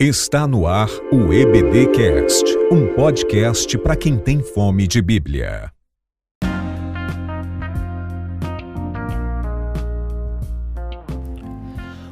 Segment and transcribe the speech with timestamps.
[0.00, 5.72] Está no ar o EBDcast, um podcast para quem tem fome de Bíblia.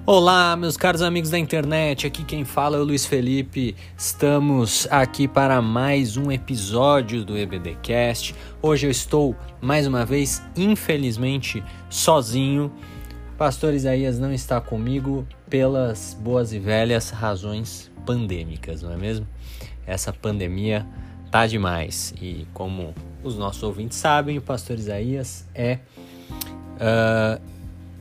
[0.05, 2.09] Olá, meus caros amigos da internet.
[2.09, 3.77] Aqui quem fala é o Luiz Felipe.
[3.97, 8.35] Estamos aqui para mais um episódio do EBDcast.
[8.61, 12.73] Hoje eu estou mais uma vez, infelizmente, sozinho.
[13.39, 19.27] Pastor Isaías não está comigo pelas boas e velhas razões pandêmicas, não é mesmo?
[19.87, 20.87] Essa pandemia
[21.31, 25.79] tá demais e como os nossos ouvintes sabem, o Pastor Isaías é
[26.77, 27.41] uh,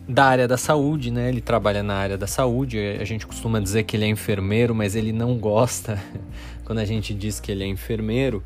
[0.08, 1.30] da área da saúde, né?
[1.30, 2.80] Ele trabalha na área da saúde.
[2.80, 5.99] A gente costuma dizer que ele é enfermeiro, mas ele não gosta
[6.63, 8.43] quando a gente diz que ele é enfermeiro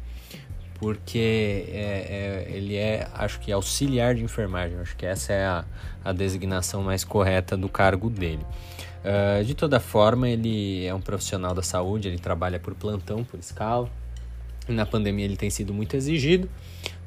[0.80, 4.80] porque é, é, ele é, acho que, auxiliar de enfermagem.
[4.80, 5.66] Acho que essa é a,
[6.03, 8.45] a designação mais correta do cargo dele.
[8.99, 13.39] Uh, de toda forma, ele é um profissional da saúde, ele trabalha por plantão, por
[13.39, 13.89] escala.
[14.67, 16.50] Na pandemia ele tem sido muito exigido.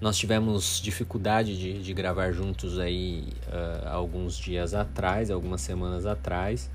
[0.01, 6.69] Nós tivemos dificuldade de, de gravar juntos aí uh, alguns dias atrás, algumas semanas atrás.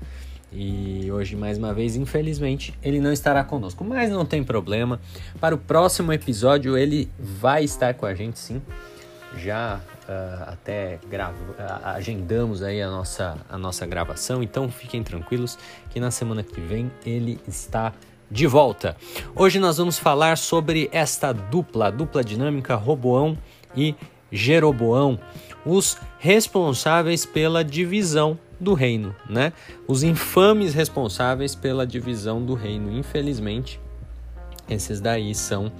[0.50, 4.98] E hoje, mais uma vez, infelizmente, ele não estará conosco, mas não tem problema.
[5.38, 8.62] Para o próximo episódio, ele vai estar com a gente sim.
[9.36, 15.58] Já uh, até gravo, uh, agendamos aí a nossa, a nossa gravação, então fiquem tranquilos
[15.90, 17.92] que na semana que vem ele está
[18.30, 18.96] de volta.
[19.34, 23.36] Hoje nós vamos falar sobre esta dupla, dupla dinâmica Roboão
[23.76, 23.94] e
[24.30, 25.18] Jeroboão,
[25.64, 29.52] os responsáveis pela divisão do reino, né?
[29.86, 32.92] Os infames responsáveis pela divisão do reino.
[32.92, 33.80] Infelizmente,
[34.68, 35.72] esses daí são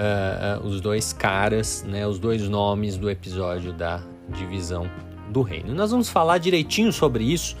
[0.00, 2.06] uh, uh, os dois caras, né?
[2.06, 4.90] Os dois nomes do episódio da divisão
[5.28, 5.74] do reino.
[5.74, 7.56] Nós vamos falar direitinho sobre isso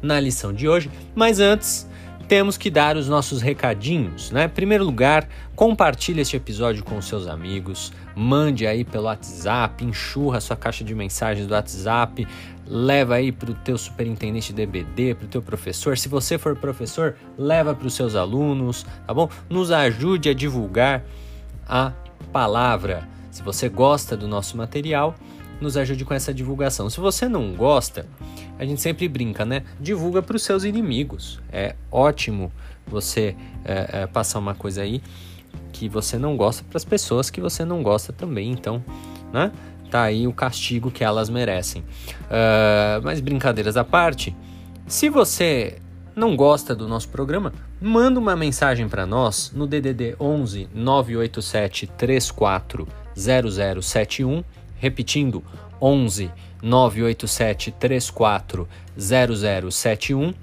[0.00, 1.88] na lição de hoje, mas antes
[2.26, 4.44] temos que dar os nossos recadinhos, né?
[4.44, 10.56] Em primeiro lugar, compartilhe este episódio com seus amigos, mande aí pelo WhatsApp, enxurra sua
[10.56, 12.26] caixa de mensagens do WhatsApp,
[12.64, 15.98] leva aí para o teu superintendente de EBD, para o teu professor.
[15.98, 19.28] Se você for professor, leva para os seus alunos, tá bom?
[19.48, 21.04] Nos ajude a divulgar
[21.70, 21.92] a
[22.32, 23.08] palavra.
[23.30, 25.14] Se você gosta do nosso material,
[25.60, 26.90] nos ajude com essa divulgação.
[26.90, 28.06] Se você não gosta,
[28.58, 29.62] a gente sempre brinca, né?
[29.78, 31.40] Divulga para os seus inimigos.
[31.52, 32.50] É ótimo
[32.86, 35.00] você é, é, passar uma coisa aí
[35.72, 38.50] que você não gosta para as pessoas que você não gosta também.
[38.50, 38.84] Então,
[39.32, 39.52] né?
[39.90, 41.82] Tá aí o castigo que elas merecem.
[41.82, 44.36] Uh, mas brincadeiras à parte,
[44.86, 45.78] se você
[46.20, 47.50] não gosta do nosso programa,
[47.80, 52.86] manda uma mensagem para nós no DDD 11 987 34
[53.16, 54.44] 0071,
[54.76, 55.42] repetindo
[55.80, 56.30] 11
[56.62, 60.34] 987 34 0071.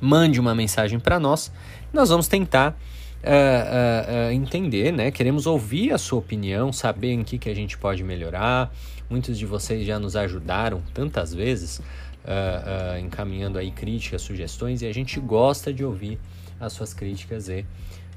[0.00, 1.52] Mande uma mensagem para nós.
[1.92, 5.10] Nós vamos tentar uh, uh, entender, né?
[5.10, 8.74] Queremos ouvir a sua opinião, saber em que, que a gente pode melhorar.
[9.10, 11.82] Muitos de vocês já nos ajudaram tantas vezes,
[13.00, 16.18] encaminhando aí críticas, sugestões, e a gente gosta de ouvir
[16.60, 17.66] as suas críticas e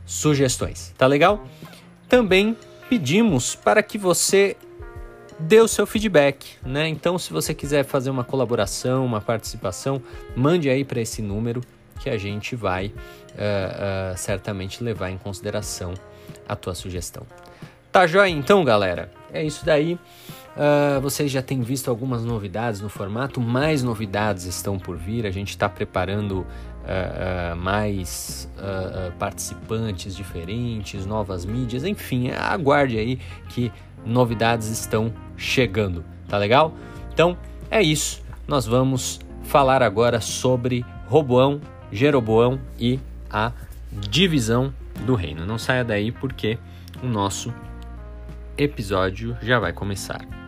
[0.06, 0.94] sugestões.
[0.98, 1.46] Tá legal?
[2.08, 2.56] Também
[2.90, 4.56] pedimos para que você
[5.40, 6.88] dê o seu feedback, né?
[6.88, 10.02] Então, se você quiser fazer uma colaboração, uma participação,
[10.36, 11.62] mande aí para esse número
[12.00, 15.94] que a gente vai uh, uh, certamente levar em consideração
[16.48, 17.26] a tua sugestão.
[17.92, 19.12] Tá joia então, galera?
[19.34, 19.98] É isso daí.
[20.56, 25.26] Uh, vocês já têm visto algumas novidades no formato, mais novidades estão por vir.
[25.26, 28.50] A gente está preparando uh, uh, mais
[29.20, 33.72] participantes diferentes, novas mídias, enfim, aguarde aí que
[34.06, 36.74] novidades estão chegando, tá legal?
[37.14, 37.38] Então
[37.70, 38.24] é isso.
[38.48, 41.60] Nós vamos falar agora sobre Roboão,
[41.92, 43.00] Jeroboão e
[43.30, 43.52] a
[43.92, 44.74] divisão
[45.06, 45.46] do reino.
[45.46, 46.58] Não saia daí porque
[47.04, 47.54] o nosso
[48.58, 50.45] episódio já vai começar.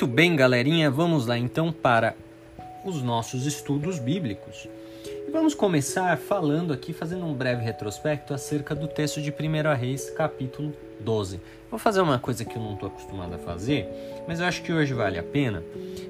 [0.00, 2.14] Muito bem, galerinha, vamos lá então para
[2.86, 4.66] os nossos estudos bíblicos.
[5.04, 10.08] E vamos começar falando aqui, fazendo um breve retrospecto acerca do texto de 1 Reis,
[10.08, 11.38] capítulo 12.
[11.70, 13.86] Vou fazer uma coisa que eu não estou acostumado a fazer,
[14.26, 15.62] mas eu acho que hoje vale a pena,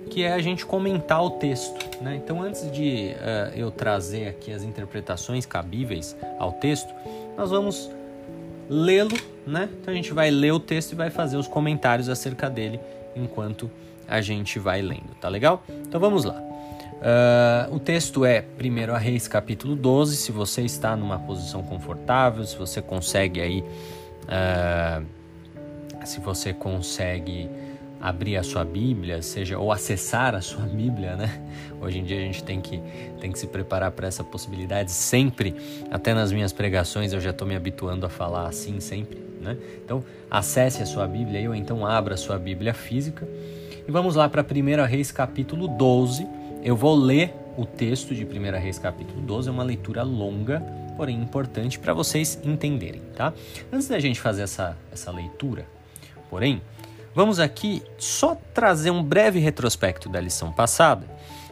[0.09, 2.01] que é a gente comentar o texto.
[2.01, 2.15] Né?
[2.15, 6.95] Então, antes de uh, eu trazer aqui as interpretações cabíveis ao texto,
[7.37, 7.91] nós vamos
[8.69, 9.69] lê-lo, né?
[9.81, 12.79] Então a gente vai ler o texto e vai fazer os comentários acerca dele
[13.15, 13.71] enquanto
[14.07, 15.63] a gente vai lendo, tá legal?
[15.69, 16.35] Então vamos lá.
[17.01, 20.17] Uh, o texto é 1 Reis capítulo 12.
[20.17, 23.65] Se você está numa posição confortável, se você consegue aí
[24.25, 25.07] uh,
[26.05, 27.49] se você consegue
[28.01, 31.43] abrir a sua Bíblia, seja ou acessar a sua Bíblia, né?
[31.81, 32.81] Hoje em dia a gente tem que,
[33.21, 35.55] tem que se preparar para essa possibilidade sempre.
[35.91, 39.57] Até nas minhas pregações eu já estou me habituando a falar assim sempre, né?
[39.85, 43.27] Então acesse a sua Bíblia ou então abra a sua Bíblia física
[43.87, 46.27] e vamos lá para 1 Reis capítulo 12.
[46.63, 48.29] Eu vou ler o texto de 1
[48.59, 50.61] Reis capítulo 12, é uma leitura longa,
[50.97, 53.33] porém importante para vocês entenderem, tá?
[53.73, 55.67] Antes da gente fazer essa, essa leitura,
[56.29, 56.61] porém,
[57.13, 61.07] Vamos aqui só trazer um breve retrospecto da lição passada.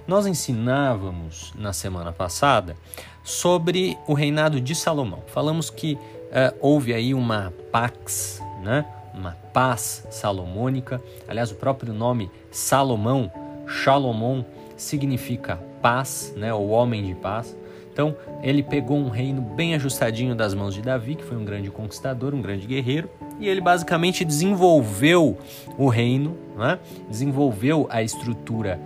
[0.06, 2.76] Nós ensinávamos na semana passada
[3.24, 5.22] sobre o reinado de Salomão.
[5.26, 5.98] Falamos que
[6.28, 8.84] uh, houve aí uma pax, né?
[9.14, 11.02] uma paz salomônica.
[11.26, 13.30] Aliás, o próprio nome Salomão,
[13.66, 14.44] Shalomon,
[14.76, 16.52] significa paz, né?
[16.52, 17.56] o homem de paz.
[17.92, 21.68] Então, ele pegou um reino bem ajustadinho das mãos de Davi, que foi um grande
[21.68, 23.10] conquistador, um grande guerreiro,
[23.40, 25.36] e ele basicamente desenvolveu
[25.76, 26.78] o reino, né?
[27.08, 28.78] desenvolveu a estrutura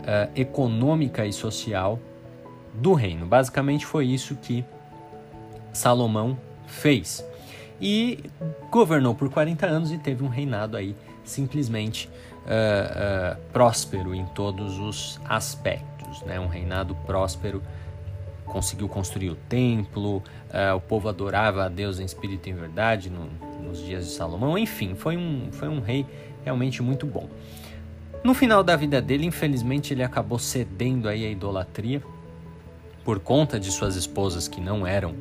[0.00, 1.98] uh, econômica e social
[2.74, 3.24] do reino.
[3.24, 4.62] Basicamente foi isso que
[5.72, 6.36] Salomão
[6.70, 7.24] fez.
[7.80, 8.24] E
[8.70, 10.94] governou por 40 anos e teve um reinado aí
[11.24, 16.38] simplesmente uh, uh, próspero em todos os aspectos, né?
[16.38, 17.62] um reinado próspero
[18.44, 23.08] conseguiu construir o templo, uh, o povo adorava a Deus em espírito e em verdade
[23.08, 23.28] no,
[23.62, 26.04] nos dias de Salomão, enfim, foi um, foi um rei
[26.44, 27.28] realmente muito bom.
[28.22, 32.02] No final da vida dele, infelizmente, ele acabou cedendo aí à idolatria
[33.02, 35.14] por conta de suas esposas que não eram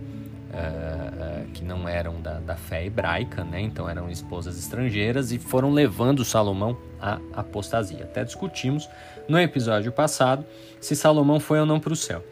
[0.49, 3.61] uh, uh, que não eram da, da, fé hebraica, né?
[3.61, 8.03] Então eram esposas estrangeiras e foram levando Salomão à apostasia.
[8.03, 8.89] Até discutimos
[9.27, 10.45] no episódio passado
[10.79, 12.23] se Salomão foi ou não para o céu.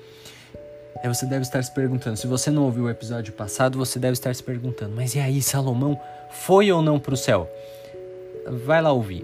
[1.03, 4.13] Aí você deve estar se perguntando, se você não ouviu o episódio passado, você deve
[4.13, 5.99] estar se perguntando, mas e aí, Salomão
[6.31, 7.47] foi ou não para o céu?
[8.65, 9.23] Vai lá ouvir.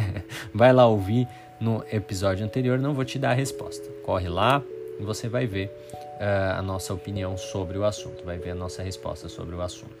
[0.52, 1.26] vai lá ouvir
[1.58, 3.88] no episódio anterior, não vou te dar a resposta.
[4.04, 4.62] Corre lá
[5.00, 5.70] e você vai ver
[6.16, 9.96] uh, a nossa opinião sobre o assunto, vai ver a nossa resposta sobre o assunto.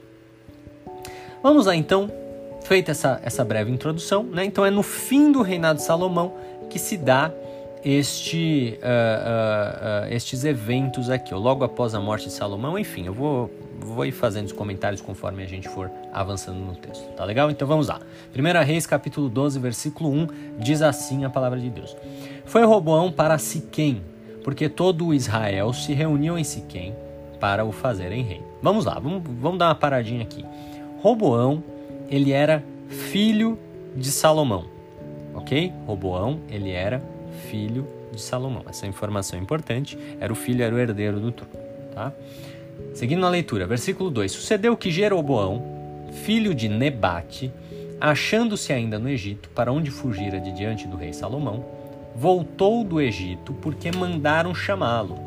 [1.42, 2.10] Vamos lá então,
[2.64, 4.44] feita essa, essa breve introdução, né?
[4.44, 6.34] Então é no fim do reinado de Salomão
[6.68, 7.30] que se dá
[7.84, 13.48] este, uh, uh, estes eventos aqui, logo após a morte de Salomão, enfim, eu vou,
[13.78, 17.48] vou ir fazendo os comentários conforme a gente for avançando no texto, tá legal?
[17.48, 18.00] Então vamos lá.
[18.36, 20.28] 1 Reis, capítulo 12, versículo 1,
[20.58, 21.96] diz assim a palavra de Deus.
[22.44, 24.02] Foi Roboão para Siquém,
[24.46, 26.94] porque todo Israel se reuniu em Siquém
[27.40, 28.40] para o fazerem rei.
[28.62, 30.44] Vamos lá, vamos, vamos dar uma paradinha aqui.
[31.02, 31.64] Roboão,
[32.08, 33.58] ele era filho
[33.96, 34.66] de Salomão,
[35.34, 35.72] ok?
[35.84, 37.02] Roboão, ele era
[37.50, 38.62] filho de Salomão.
[38.68, 39.98] Essa informação é importante.
[40.20, 41.52] Era o filho, era o herdeiro do trono.
[41.92, 42.12] Tá?
[42.94, 47.52] Seguindo na leitura, versículo 2: Sucedeu que Jeroboão, filho de Nebate,
[48.00, 51.64] achando-se ainda no Egito, para onde fugira de diante do rei Salomão,
[52.16, 55.18] voltou do Egito porque mandaram chamá-lo.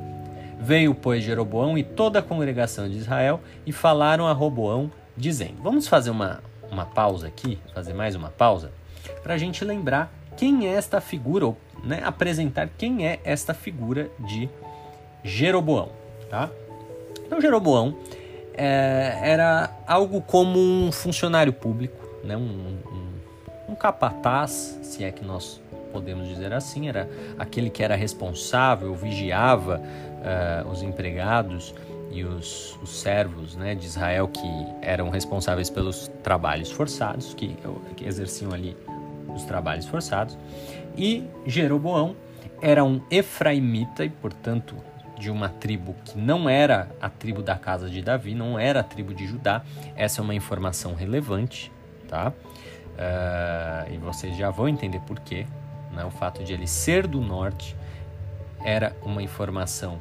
[0.59, 5.87] Veio, pois, Jeroboão e toda a congregação de Israel e falaram a Roboão, dizendo: Vamos
[5.87, 6.41] fazer uma,
[6.71, 8.71] uma pausa aqui, fazer mais uma pausa,
[9.21, 14.09] para a gente lembrar quem é esta figura, ou né, apresentar quem é esta figura
[14.19, 14.49] de
[15.23, 15.89] Jeroboão.
[16.29, 16.49] Tá?
[17.25, 17.95] Então, Jeroboão
[18.53, 25.23] é, era algo como um funcionário público, né, um, um, um capataz, se é que
[25.23, 25.61] nós
[25.91, 31.73] podemos dizer assim, era aquele que era responsável, vigiava uh, os empregados
[32.11, 37.55] e os, os servos né, de Israel que eram responsáveis pelos trabalhos forçados, que,
[37.95, 38.75] que exerciam ali
[39.33, 40.37] os trabalhos forçados.
[40.97, 42.15] E Jeroboão
[42.61, 44.75] era um efraimita e, portanto,
[45.17, 48.83] de uma tribo que não era a tribo da casa de Davi, não era a
[48.83, 49.63] tribo de Judá.
[49.95, 51.71] Essa é uma informação relevante,
[52.07, 52.29] tá?
[52.29, 55.45] Uh, e vocês já vão entender por quê.
[55.99, 56.05] Né?
[56.05, 57.75] O fato de ele ser do norte
[58.63, 59.99] era uma informação,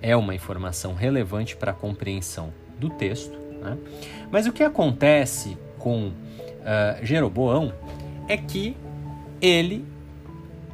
[0.00, 3.36] é uma informação relevante para a compreensão do texto.
[3.60, 3.76] Né?
[4.30, 6.12] Mas o que acontece com uh,
[7.04, 7.74] Jeroboão
[8.28, 8.76] é que
[9.40, 9.84] ele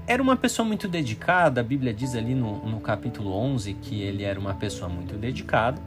[0.06, 4.24] era uma pessoa muito dedicada, a Bíblia diz ali no, no capítulo 11 que ele
[4.24, 5.80] era uma pessoa muito dedicada.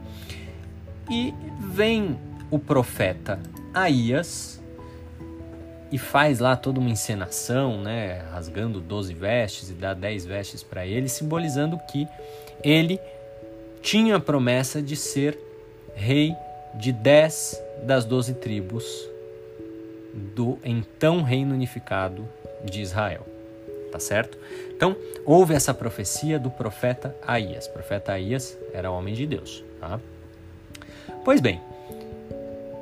[1.10, 2.18] E vem
[2.50, 3.38] o profeta
[3.72, 4.62] Aías
[5.94, 10.84] e faz lá toda uma encenação, né, rasgando 12 vestes e dá 10 vestes para
[10.84, 12.08] ele, simbolizando que
[12.64, 12.98] ele
[13.80, 15.38] tinha a promessa de ser
[15.94, 16.34] rei
[16.74, 18.84] de 10 das 12 tribos
[20.34, 22.28] do então reino unificado
[22.64, 23.24] de Israel
[23.92, 24.36] tá certo?
[24.70, 27.66] Então, houve essa profecia do profeta Aías.
[27.68, 30.00] O profeta Aías era homem de Deus, tá?
[31.24, 31.60] Pois bem,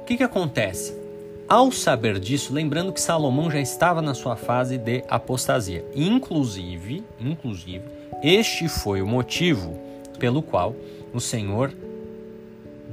[0.00, 1.01] o que que acontece?
[1.48, 7.82] Ao saber disso, lembrando que Salomão já estava na sua fase de apostasia, inclusive, inclusive,
[8.22, 9.78] este foi o motivo
[10.18, 10.74] pelo qual
[11.12, 11.72] o Senhor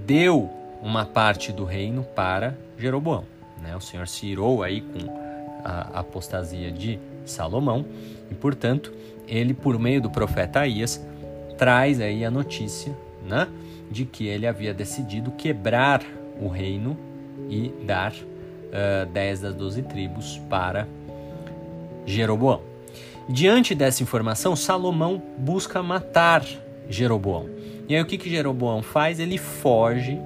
[0.05, 0.49] deu
[0.81, 3.23] uma parte do reino para Jeroboão.
[3.61, 3.75] Né?
[3.75, 5.09] O Senhor se irou aí com
[5.63, 7.85] a apostasia de Salomão
[8.31, 8.91] e, portanto,
[9.27, 11.01] ele, por meio do profeta Aías,
[11.57, 13.47] traz aí a notícia né,
[13.91, 16.01] de que ele havia decidido quebrar
[16.41, 16.97] o reino
[17.49, 18.13] e dar
[18.69, 20.87] uh, dez das doze tribos para
[22.05, 22.61] Jeroboão.
[23.27, 26.43] Diante dessa informação, Salomão busca matar
[26.89, 27.47] Jeroboão.
[27.87, 29.19] E aí o que, que Jeroboão faz?
[29.19, 30.19] Ele foge,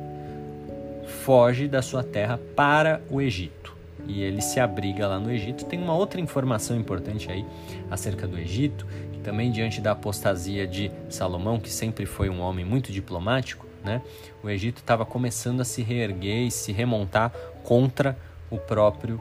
[1.26, 3.76] foge da sua terra para o Egito.
[4.08, 5.66] E ele se abriga lá no Egito.
[5.66, 7.46] Tem uma outra informação importante aí
[7.90, 12.66] acerca do Egito, que também diante da apostasia de Salomão, que sempre foi um homem
[12.66, 14.02] muito diplomático, né?
[14.42, 17.32] O Egito estava começando a se reerguer e se remontar
[17.64, 18.18] contra
[18.54, 19.20] o próprio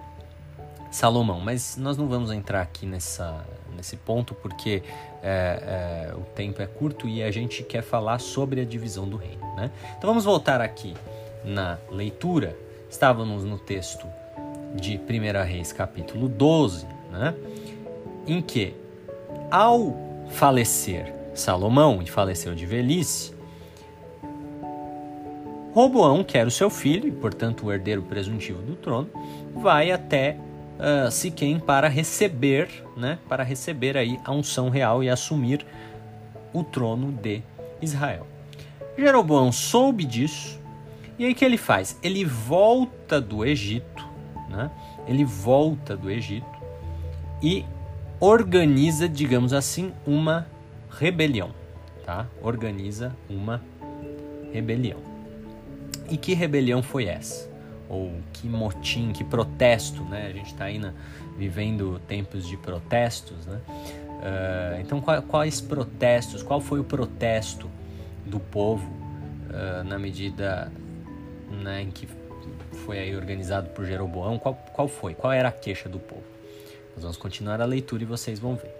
[0.91, 1.41] Salomão.
[1.41, 4.83] Mas nós não vamos entrar aqui nessa, nesse ponto porque
[5.23, 9.17] é, é, o tempo é curto e a gente quer falar sobre a divisão do
[9.17, 9.55] reino.
[9.57, 9.71] Né?
[9.97, 10.95] Então vamos voltar aqui
[11.45, 12.57] na leitura.
[12.91, 14.07] Estávamos no texto
[14.75, 17.35] de 1 Reis, capítulo 12, né?
[18.27, 18.75] em que,
[19.51, 19.97] ao
[20.29, 23.35] falecer Salomão, e faleceu de velhice,
[25.73, 29.09] Roboão, que era o seu filho e, portanto, o herdeiro presuntivo do trono,
[29.55, 30.37] vai até
[30.79, 35.64] uh, Siquém para receber, né, para receber aí a unção real e assumir
[36.52, 37.43] o trono de
[37.81, 38.26] Israel.
[38.97, 40.61] Jeroboão soube disso
[41.19, 41.99] e aí que ele faz?
[42.02, 44.07] Ele volta do Egito,
[44.49, 44.71] né?
[45.07, 46.47] Ele volta do Egito
[47.43, 47.64] e
[48.21, 50.47] organiza, digamos assim, uma
[50.91, 51.50] rebelião,
[52.05, 52.26] tá?
[52.43, 53.62] Organiza uma
[54.52, 55.12] rebelião.
[56.12, 57.50] E que rebelião foi essa?
[57.88, 60.26] Ou que motim, que protesto, né?
[60.28, 60.92] A gente está aí na,
[61.38, 63.59] vivendo tempos de protestos, né?
[63.71, 66.42] Uh, então, quais protestos?
[66.42, 67.71] Qual foi o protesto
[68.26, 68.87] do povo
[69.49, 70.71] uh, na medida
[71.50, 72.07] né, em que
[72.85, 74.38] foi aí organizado por Jeroboão?
[74.38, 75.14] Qual, qual foi?
[75.14, 76.25] Qual era a queixa do povo?
[76.95, 78.71] Nós vamos continuar a leitura e vocês vão ver.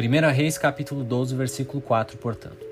[0.00, 2.64] 1 Reis, capítulo 12, versículo 4, portanto.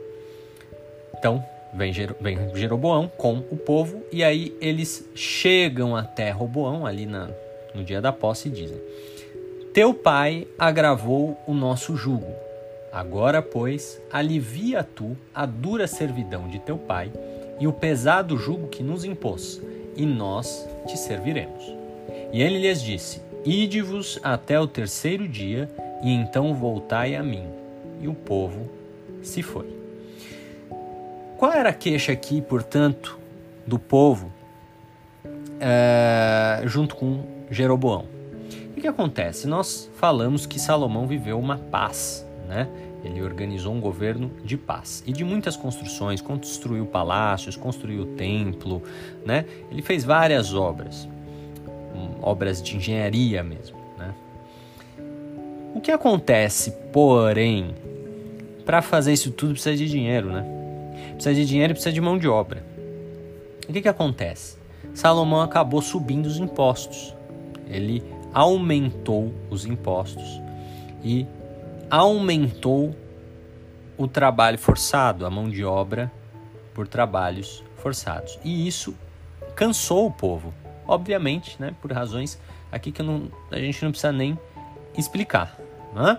[1.19, 1.45] Então,
[1.75, 7.29] vem, vem Jeroboão com o povo, e aí eles chegam até Roboão, ali na,
[7.75, 8.81] no dia da posse, e dizem:
[9.73, 12.33] Teu pai agravou o nosso jugo.
[12.93, 17.11] Agora, pois, alivia tu a dura servidão de teu pai
[17.59, 19.61] e o pesado jugo que nos impôs,
[19.97, 21.65] e nós te serviremos.
[22.33, 25.69] E ele lhes disse: Ide-vos até o terceiro dia,
[26.03, 27.45] e então voltai a mim.
[28.01, 28.69] E o povo
[29.23, 29.74] se foi.
[31.45, 33.19] Qual era a queixa aqui, portanto,
[33.67, 34.33] do povo
[35.61, 38.07] é, junto com Jeroboão?
[38.75, 39.47] O que acontece?
[39.47, 42.67] Nós falamos que Salomão viveu uma paz, né?
[43.05, 48.83] Ele organizou um governo de paz e de muitas construções, construiu palácios, construiu o templo,
[49.23, 49.45] né?
[49.71, 51.07] Ele fez várias obras,
[52.23, 54.15] obras de engenharia mesmo, né?
[55.75, 57.75] O que acontece, porém,
[58.65, 60.64] para fazer isso tudo precisa de dinheiro, né?
[61.15, 62.65] Precisa de dinheiro e precisa de mão de obra.
[63.69, 64.59] O que, que acontece?
[64.93, 67.15] Salomão acabou subindo os impostos.
[67.69, 68.03] Ele
[68.33, 70.41] aumentou os impostos
[71.03, 71.27] e
[71.91, 72.95] aumentou
[73.97, 76.11] o trabalho forçado, a mão de obra
[76.75, 78.39] por trabalhos forçados.
[78.45, 78.95] E isso
[79.55, 80.53] cansou o povo,
[80.87, 82.39] obviamente, né, por razões
[82.73, 84.39] aqui que não, a gente não precisa nem
[84.99, 85.57] explicar.
[85.95, 86.19] Né?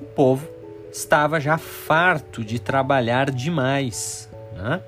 [0.00, 0.48] O povo
[0.94, 4.80] estava já farto de trabalhar demais né?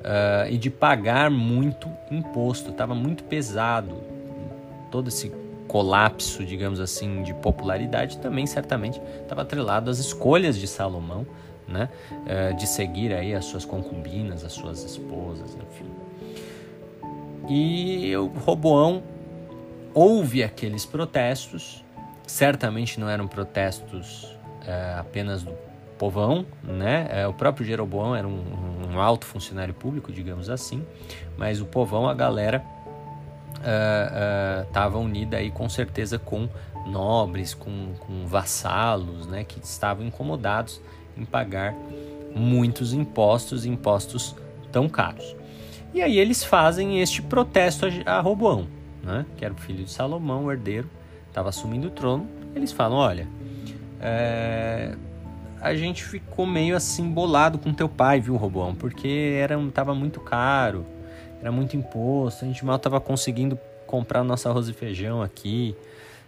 [0.00, 3.96] Uh, e de pagar muito imposto, estava muito pesado.
[4.90, 5.32] Todo esse
[5.66, 11.26] colapso, digamos assim, de popularidade também certamente estava atrelado às escolhas de Salomão,
[11.66, 11.88] né?
[12.10, 15.90] Uh, de seguir aí as suas concubinas, as suas esposas, enfim.
[17.48, 19.02] E o Roboão
[19.94, 21.82] houve aqueles protestos,
[22.26, 24.35] certamente não eram protestos
[24.66, 25.52] é, apenas do
[25.96, 27.06] povão, né?
[27.10, 28.42] É, o próprio Jeroboão era um,
[28.92, 30.84] um, alto funcionário público, digamos assim,
[31.38, 32.62] mas o povão, a galera
[34.66, 36.48] estava uh, uh, unida aí com certeza com
[36.86, 39.44] nobres, com, com vassalos, né?
[39.44, 40.80] Que estavam incomodados
[41.16, 41.74] em pagar
[42.34, 44.36] muitos impostos, impostos
[44.70, 45.34] tão caros.
[45.94, 48.66] E aí eles fazem este protesto a, a Roboão,
[49.02, 49.24] né?
[49.36, 50.90] Que era o filho de Salomão, o herdeiro,
[51.28, 52.28] estava assumindo o trono.
[52.54, 53.26] Eles falam, olha
[54.00, 54.94] é,
[55.60, 58.74] a gente ficou meio assim bolado com teu pai, viu, Robão?
[58.74, 60.86] Porque era, tava muito caro,
[61.40, 65.76] era muito imposto, a gente mal tava conseguindo comprar nosso arroz e feijão aqui.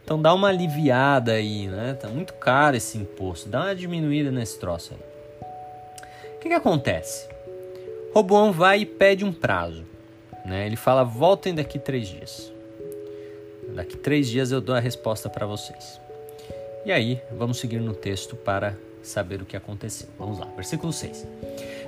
[0.04, 1.94] Então dá uma aliviada aí, né?
[1.94, 3.48] Tá muito caro esse imposto.
[3.48, 6.34] Dá uma diminuída nesse troço aí.
[6.36, 7.28] O que, que acontece?
[8.14, 9.84] Roboão vai e pede um prazo.
[10.46, 10.66] Né?
[10.66, 12.52] Ele fala: voltem daqui três dias.
[13.74, 16.00] Daqui três dias eu dou a resposta para vocês.
[16.88, 20.08] E aí, vamos seguir no texto para saber o que aconteceu.
[20.18, 21.28] Vamos lá, versículo 6.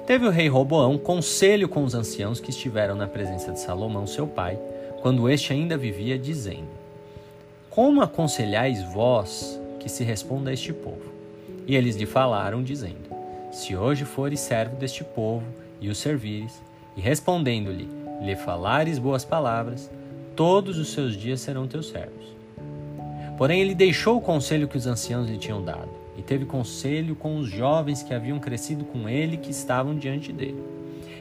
[0.07, 4.27] Teve o rei Roboão conselho com os anciãos que estiveram na presença de Salomão, seu
[4.27, 4.59] pai,
[5.01, 6.69] quando este ainda vivia, dizendo:
[7.71, 11.11] Como aconselhais vós que se responda a este povo?
[11.67, 13.09] E eles lhe falaram, dizendo:
[13.51, 15.47] Se hoje fores servo deste povo
[15.81, 16.61] e o servires,
[16.95, 17.89] e respondendo-lhe,
[18.21, 19.91] lhe falares boas palavras,
[20.37, 22.20] todos os seus dias serão teus servos.
[23.41, 27.39] Porém, ele deixou o conselho que os anciãos lhe tinham dado, e teve conselho com
[27.39, 30.63] os jovens que haviam crescido com ele que estavam diante dele.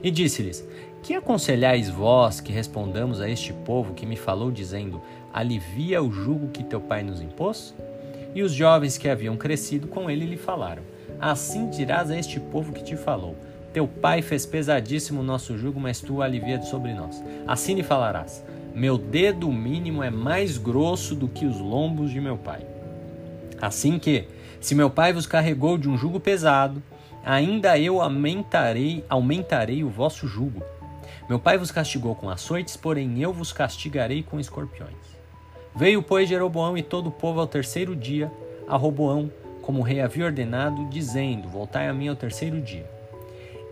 [0.04, 0.68] E disse-lhes:
[1.02, 6.50] Que aconselhais vós que respondamos a este povo que me falou, dizendo: Alivia o jugo
[6.50, 7.74] que teu pai nos impôs?
[8.36, 10.84] E os jovens que haviam crescido com ele lhe falaram:
[11.22, 13.34] Assim dirás a este povo que te falou:
[13.72, 17.24] Teu pai fez pesadíssimo o nosso jugo, mas tu alivia sobre nós.
[17.48, 22.38] Assim lhe falarás: Meu dedo mínimo é mais grosso do que os lombos de meu
[22.38, 22.66] pai.
[23.62, 24.28] Assim que,
[24.62, 26.82] se meu pai vos carregou de um jugo pesado,
[27.26, 30.64] ainda eu aumentarei, aumentarei o vosso jugo.
[31.28, 35.20] Meu pai vos castigou com açoites, porém eu vos castigarei com escorpiões.
[35.76, 38.32] Veio, pois, Jeroboão e todo o povo ao terceiro dia
[38.68, 42.99] a Roboão, como o rei havia ordenado, dizendo: Voltai a mim ao terceiro dia.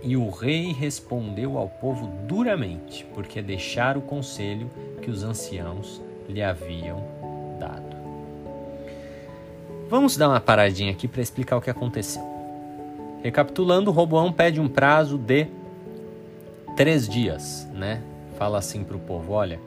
[0.01, 4.69] E o rei respondeu ao povo duramente, porque deixaram o conselho
[5.01, 7.03] que os anciãos lhe haviam
[7.59, 7.97] dado.
[9.89, 12.21] Vamos dar uma paradinha aqui para explicar o que aconteceu.
[13.23, 15.47] Recapitulando, Roboão pede um prazo de
[16.75, 18.01] três dias, né?
[18.37, 19.59] Fala assim para o povo: olha,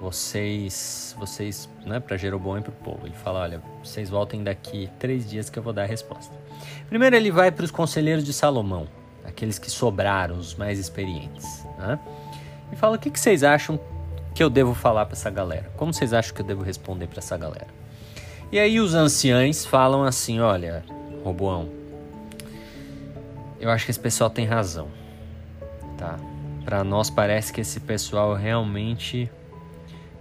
[0.00, 2.00] vocês, vocês, né?
[2.00, 5.58] Para Jeroboão e para o povo, ele fala: olha, vocês voltem daqui três dias que
[5.58, 6.34] eu vou dar a resposta.
[6.88, 8.86] Primeiro, ele vai para os conselheiros de Salomão,
[9.24, 11.98] aqueles que sobraram, os mais experientes, né?
[12.72, 13.78] E fala: o que, que vocês acham
[14.34, 15.70] que eu devo falar para essa galera?
[15.76, 17.68] Como vocês acham que eu devo responder para essa galera?
[18.50, 20.84] E aí os anciães falam assim: olha,
[21.24, 21.68] Roboão,
[23.60, 24.88] eu acho que esse pessoal tem razão,
[25.96, 26.18] tá?
[26.64, 29.30] Para nós parece que esse pessoal realmente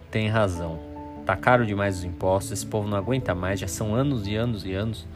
[0.10, 0.80] tem razão.
[1.26, 4.66] Tá caro demais os impostos, esse povo não aguenta mais, já são anos e anos
[4.66, 5.08] e anos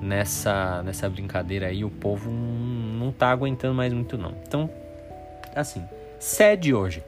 [0.00, 4.34] nessa nessa brincadeira aí, o povo não, tá aguentando mais muito não.
[4.46, 4.70] Então,
[5.54, 5.82] assim,
[6.18, 7.02] cede hoje,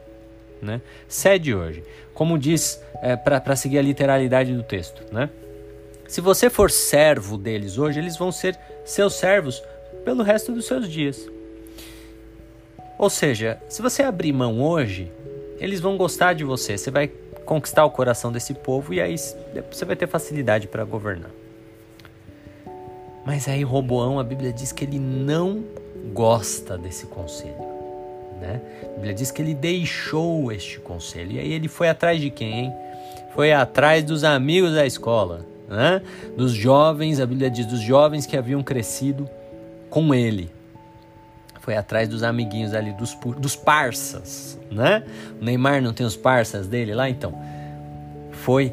[0.61, 0.81] né?
[1.09, 1.83] Cede hoje.
[2.15, 5.31] Como diz, é, para seguir a literalidade do texto, né?
[6.09, 9.63] Se você for servo deles hoje, eles vão ser seus servos
[10.05, 11.29] pelo resto dos seus dias.
[12.99, 15.11] Ou seja, se você abrir mão hoje,
[15.59, 16.77] eles vão gostar de você.
[16.77, 17.09] Você vai
[17.45, 21.31] conquistar o coração desse povo e aí você vai ter facilidade para governar.
[23.25, 25.63] Mas aí Roboão, a Bíblia diz que ele não
[26.13, 27.71] gosta desse conselho.
[28.41, 28.61] Né?
[28.83, 31.33] A Bíblia diz que ele deixou este conselho.
[31.33, 32.73] E aí ele foi atrás de quem, hein?
[33.35, 36.03] Foi atrás dos amigos da escola, né?
[36.37, 39.29] Dos jovens, a Bíblia diz, dos jovens que haviam crescido
[39.89, 40.51] com ele.
[41.61, 45.05] Foi atrás dos amiguinhos ali, dos, dos parças, né?
[45.41, 47.35] O Neymar não tem os parças dele lá, então.
[48.33, 48.73] Foi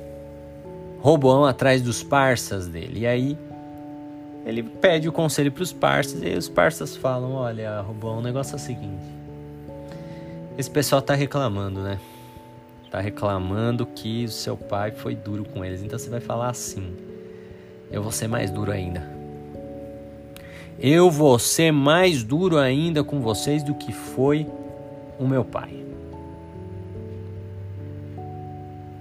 [1.02, 3.02] Roboão atrás dos parças dele.
[3.02, 3.38] E aí
[4.48, 8.54] ele pede o conselho para os parças e os parças falam: Olha, Roboão, o negócio
[8.54, 9.04] é o seguinte.
[10.58, 12.00] Esse pessoal tá reclamando, né?
[12.90, 15.84] Tá reclamando que o seu pai foi duro com eles.
[15.84, 16.96] Então você vai falar assim:
[17.92, 19.06] Eu vou ser mais duro ainda.
[20.80, 24.48] Eu vou ser mais duro ainda com vocês do que foi
[25.20, 25.84] o meu pai.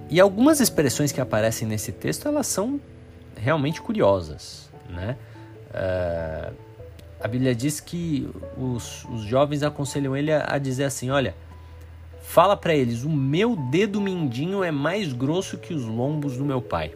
[0.09, 2.81] E algumas expressões que aparecem nesse texto elas são
[3.37, 5.15] realmente curiosas, né?
[5.69, 6.53] Uh,
[7.19, 11.35] a Bíblia diz que os, os jovens aconselham ele a, a dizer assim: olha,
[12.21, 16.61] fala para eles, o meu dedo mindinho é mais grosso que os lombos do meu
[16.61, 16.91] pai.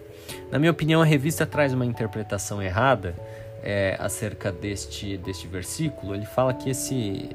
[0.52, 3.16] Na minha opinião, a revista traz uma interpretação errada
[3.64, 6.16] é, acerca deste, deste versículo.
[6.16, 7.30] Ele fala que esse.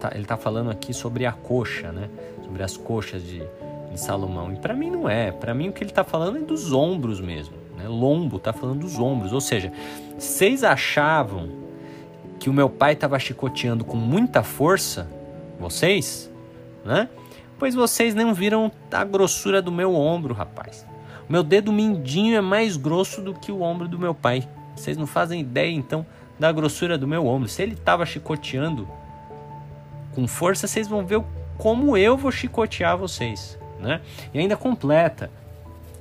[0.00, 2.08] Tá, ele está falando aqui sobre a coxa, né?
[2.44, 3.42] Sobre as coxas de,
[3.90, 4.52] de Salomão.
[4.52, 5.30] E para mim não é.
[5.30, 7.61] Para mim o que ele está falando é dos ombros mesmo.
[7.82, 7.88] Né?
[7.88, 9.32] Lombo está falando dos ombros.
[9.32, 9.72] Ou seja,
[10.18, 11.50] vocês achavam
[12.38, 15.08] que o meu pai estava chicoteando com muita força,
[15.58, 16.30] vocês,
[16.84, 17.08] né?
[17.58, 20.84] Pois vocês não viram a grossura do meu ombro, rapaz.
[21.28, 24.48] O meu dedo mindinho é mais grosso do que o ombro do meu pai.
[24.74, 26.04] Vocês não fazem ideia então
[26.38, 27.48] da grossura do meu ombro.
[27.48, 28.88] Se ele estava chicoteando
[30.14, 31.22] com força, vocês vão ver
[31.56, 34.00] como eu vou chicotear vocês né?
[34.32, 35.30] E ainda completa: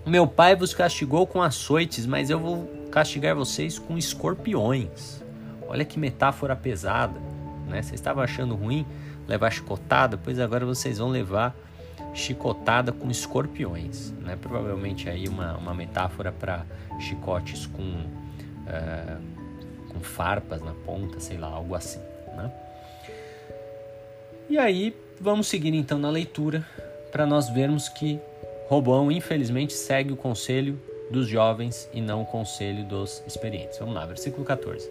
[0.05, 5.23] Meu pai vos castigou com açoites, mas eu vou castigar vocês com escorpiões.
[5.67, 7.19] Olha que metáfora pesada,
[7.67, 7.81] né?
[7.81, 8.85] Vocês estavam achando ruim
[9.27, 11.55] levar chicotada, pois agora vocês vão levar
[12.13, 14.35] chicotada com escorpiões, né?
[14.41, 16.65] Provavelmente aí uma, uma metáfora para
[16.99, 19.21] chicotes com uh,
[19.87, 21.99] com farpas na ponta, sei lá, algo assim,
[22.35, 22.51] né?
[24.49, 26.65] E aí vamos seguir então na leitura
[27.11, 28.19] para nós vermos que
[28.71, 30.79] Robão infelizmente segue o conselho
[31.11, 33.77] dos jovens e não o conselho dos experientes.
[33.77, 34.89] Vamos lá, versículo 14.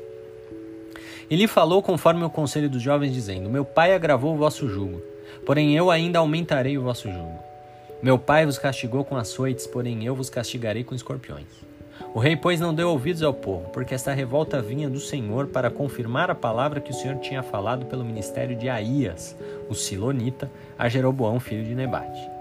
[1.30, 5.00] Ele falou conforme o conselho dos jovens, dizendo: Meu pai agravou o vosso jugo
[5.44, 7.38] porém eu ainda aumentarei o vosso jugo.
[8.02, 11.46] Meu pai vos castigou com açoites, porém eu vos castigarei com escorpiões.
[12.14, 15.70] O rei, pois, não deu ouvidos ao povo, porque esta revolta vinha do Senhor para
[15.70, 19.36] confirmar a palavra que o Senhor tinha falado pelo ministério de Aías,
[19.68, 22.39] o Silonita, a Jeroboão, filho de Nebate.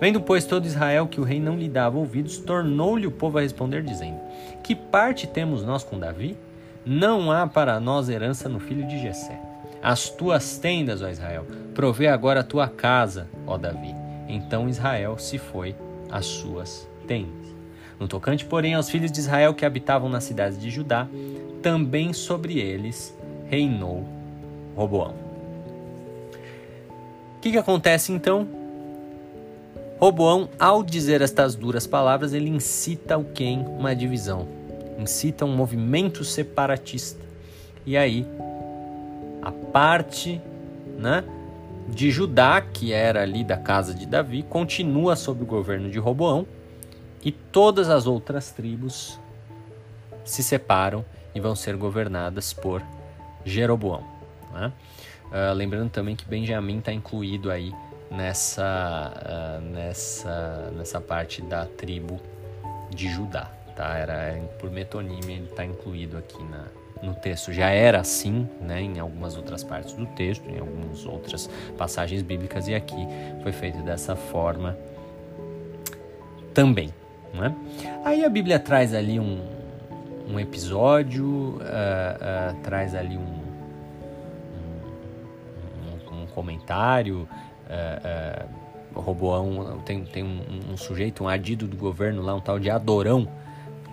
[0.00, 3.42] Vendo, pois, todo Israel que o rei não lhe dava ouvidos, tornou-lhe o povo a
[3.42, 4.18] responder, dizendo:
[4.62, 6.36] Que parte temos nós com Davi?
[6.84, 9.38] Não há para nós herança no filho de Jessé.
[9.82, 13.94] As tuas tendas, ó Israel, provê agora a tua casa, ó Davi.
[14.28, 15.74] Então Israel se foi
[16.10, 17.48] às suas tendas.
[17.98, 21.08] No tocante, porém, aos filhos de Israel que habitavam nas cidades de Judá,
[21.62, 23.16] também sobre eles
[23.48, 24.06] reinou
[24.76, 25.14] Roboão.
[27.36, 28.57] O que, que acontece então?
[30.00, 33.66] Roboão, ao dizer estas duras palavras, ele incita o quem?
[33.66, 34.46] Uma divisão,
[34.96, 37.24] incita um movimento separatista.
[37.84, 38.24] E aí
[39.42, 40.40] a parte
[40.96, 41.24] né,
[41.88, 46.46] de Judá, que era ali da casa de Davi, continua sob o governo de Roboão
[47.24, 49.18] e todas as outras tribos
[50.24, 52.82] se separam e vão ser governadas por
[53.44, 54.04] Jeroboão.
[54.52, 54.72] Né?
[55.26, 57.72] Uh, lembrando também que Benjamim está incluído aí
[58.10, 62.20] nessa, uh, nessa, nessa parte da tribo
[62.90, 63.50] de Judá.
[63.76, 63.96] Tá?
[63.96, 66.64] Era por metonímia, ele está incluído aqui na,
[67.02, 71.48] no texto já era assim, né, em algumas outras partes do texto, em algumas outras
[71.76, 73.06] passagens bíblicas, e aqui
[73.42, 74.76] foi feito dessa forma
[76.52, 76.92] também.
[77.32, 77.54] Né?
[78.04, 79.40] Aí a Bíblia traz ali um,
[80.28, 83.42] um episódio, uh, uh, traz ali um,
[86.10, 87.28] um, um comentário.
[87.68, 92.70] Uh, Roboão tem, tem um, um, sujeito, um adido do governo lá, um tal de
[92.70, 93.28] Adorão,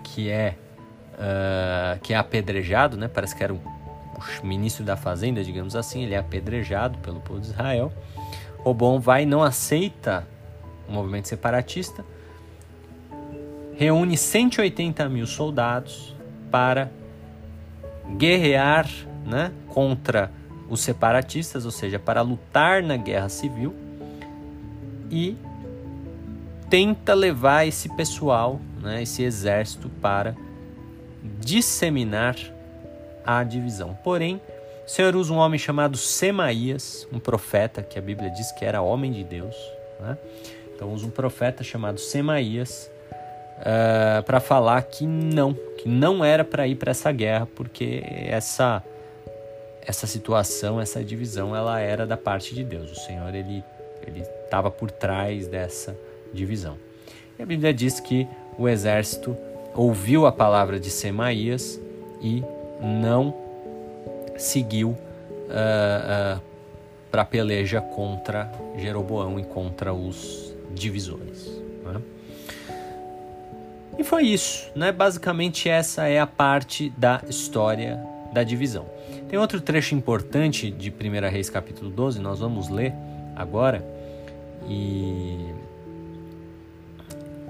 [0.02, 0.56] que é
[1.14, 3.08] uh, que é apedrejado, né?
[3.08, 7.40] Parece que era o, o, ministro da fazenda, digamos assim, ele é apedrejado pelo povo
[7.40, 7.92] de Israel.
[8.58, 10.26] Robão vai e não aceita
[10.88, 12.04] o movimento separatista,
[13.76, 16.14] reúne 180 mil soldados
[16.50, 16.90] para
[18.16, 18.88] guerrear
[19.24, 20.30] né, contra
[20.68, 23.74] os separatistas, ou seja, para lutar na guerra civil
[25.10, 25.36] e
[26.68, 30.34] tenta levar esse pessoal, né, esse exército para
[31.40, 32.36] disseminar
[33.24, 33.96] a divisão.
[34.02, 34.40] Porém,
[34.86, 38.80] o Senhor usa um homem chamado Semaías, um profeta, que a Bíblia diz que era
[38.80, 39.56] homem de Deus.
[40.00, 40.16] Né?
[40.74, 42.90] Então, usa um profeta chamado Semaías
[43.58, 48.82] uh, para falar que não, que não era para ir para essa guerra, porque essa
[49.86, 52.90] essa situação, essa divisão, ela era da parte de Deus.
[52.92, 53.62] O Senhor ele
[54.06, 55.96] ele estava por trás dessa
[56.32, 56.76] divisão.
[57.38, 58.26] E a Bíblia diz que
[58.58, 59.36] o exército
[59.74, 61.80] ouviu a palavra de Semaías
[62.20, 62.42] e
[62.80, 63.34] não
[64.36, 66.40] seguiu uh, uh,
[67.10, 71.46] para a peleja contra Jeroboão e contra os divisores.
[71.84, 72.00] Né?
[73.98, 74.92] E foi isso, né?
[74.92, 77.98] Basicamente essa é a parte da história
[78.32, 78.95] da divisão.
[79.28, 82.92] Tem outro trecho importante de 1 Reis capítulo 12, nós vamos ler
[83.34, 83.84] agora
[84.68, 85.52] e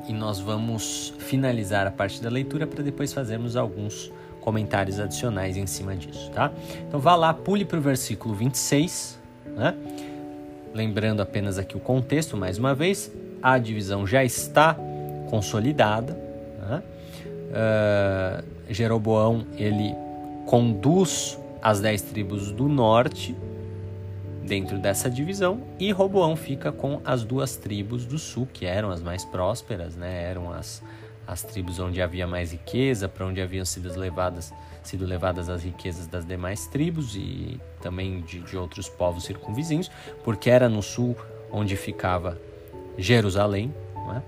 [0.08, 5.66] e nós vamos finalizar a parte da leitura para depois fazermos alguns comentários adicionais em
[5.66, 6.52] cima disso, tá?
[6.86, 9.18] Então vá lá, pule para o versículo 26,
[9.56, 9.74] né?
[10.72, 13.10] Lembrando apenas aqui o contexto, mais uma vez,
[13.42, 14.76] a divisão já está
[15.28, 16.16] consolidada,
[16.60, 16.82] né?
[17.50, 19.92] uh, Jeroboão ele
[20.46, 23.34] conduz as dez tribos do norte
[24.44, 29.02] dentro dessa divisão e Roboão fica com as duas tribos do sul, que eram as
[29.02, 30.30] mais prósperas, né?
[30.30, 30.80] Eram as,
[31.26, 36.06] as tribos onde havia mais riqueza, para onde haviam sido levadas, sido levadas as riquezas
[36.06, 39.90] das demais tribos e também de, de outros povos circunvizinhos,
[40.22, 41.16] porque era no sul
[41.50, 42.40] onde ficava
[42.96, 43.74] Jerusalém.
[44.06, 44.22] Né?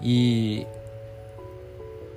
[0.00, 0.66] E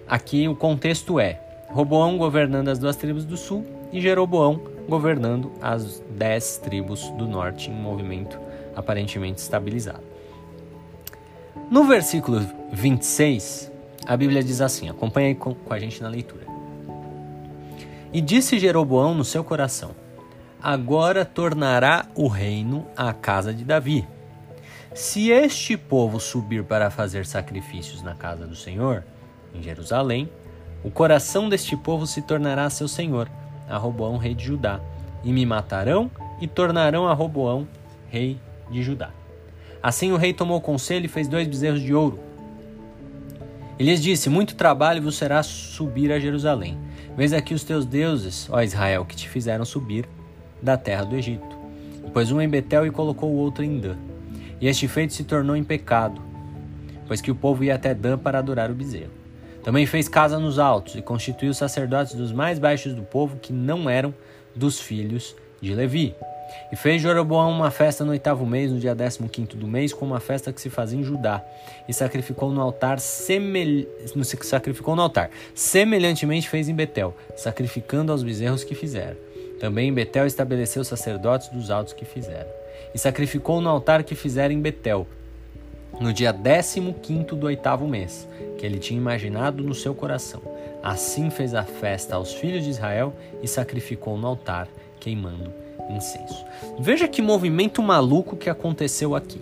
[0.07, 6.03] aqui o contexto é Roboão governando as duas tribos do sul e Jeroboão governando as
[6.09, 8.39] dez tribos do norte em um movimento
[8.75, 10.03] aparentemente estabilizado.
[11.69, 13.71] No versículo 26,
[14.05, 16.45] a Bíblia diz assim: acompanha aí com, a gente na leitura.
[18.13, 19.91] E disse Jeroboão no seu coração:
[20.61, 24.07] Agora tornará o reino à casa de Davi.
[24.93, 29.03] Se este povo subir para fazer sacrifícios na casa do Senhor,
[29.53, 30.29] em Jerusalém,
[30.83, 33.29] o coração deste povo se tornará seu senhor,
[33.67, 34.79] a Roboão, rei de Judá,
[35.23, 37.67] e me matarão e tornarão a Roboão,
[38.09, 38.37] rei
[38.69, 39.11] de Judá.
[39.81, 42.19] Assim o rei tomou conselho e fez dois bezerros de ouro.
[43.77, 46.77] E lhes disse: Muito trabalho vos será subir a Jerusalém.
[47.15, 50.07] Vês aqui os teus deuses, ó Israel, que te fizeram subir
[50.61, 51.55] da terra do Egito.
[52.05, 53.97] E pôs um em Betel e colocou o outro em Dan.
[54.59, 56.21] E este feito se tornou em pecado,
[57.07, 59.24] pois que o povo ia até Dan para adorar o bezerro.
[59.65, 63.89] Também fez casa nos altos e constituiu sacerdotes dos mais baixos do povo que não
[63.89, 64.13] eram
[64.55, 66.15] dos filhos de Levi.
[66.71, 70.13] E fez Jeroboão uma festa no oitavo mês, no dia décimo quinto do mês, como
[70.13, 71.43] uma festa que se fazia em Judá,
[71.89, 73.87] e sacrificou no altar semel...
[74.43, 75.31] sacrificou no altar.
[75.55, 79.17] Semelhantemente fez em Betel, sacrificando aos bezerros que fizeram.
[79.59, 82.51] Também em Betel estabeleceu sacerdotes dos altos que fizeram.
[82.93, 85.07] E sacrificou no altar que fizeram em Betel,
[85.99, 88.27] no dia décimo quinto do oitavo mês,
[88.57, 90.41] que ele tinha imaginado no seu coração.
[90.83, 94.67] Assim fez a festa aos filhos de Israel e sacrificou no altar,
[94.99, 95.51] queimando
[95.89, 96.45] incenso.
[96.79, 99.39] Veja que movimento maluco que aconteceu aqui,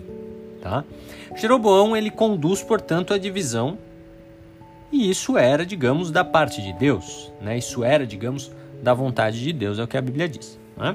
[0.60, 0.84] tá?
[1.36, 3.78] Jeroboão ele conduz, portanto, a divisão
[4.92, 7.58] e isso era, digamos, da parte de Deus, né?
[7.58, 10.58] Isso era, digamos, da vontade de Deus, é o que a Bíblia diz.
[10.76, 10.94] Né?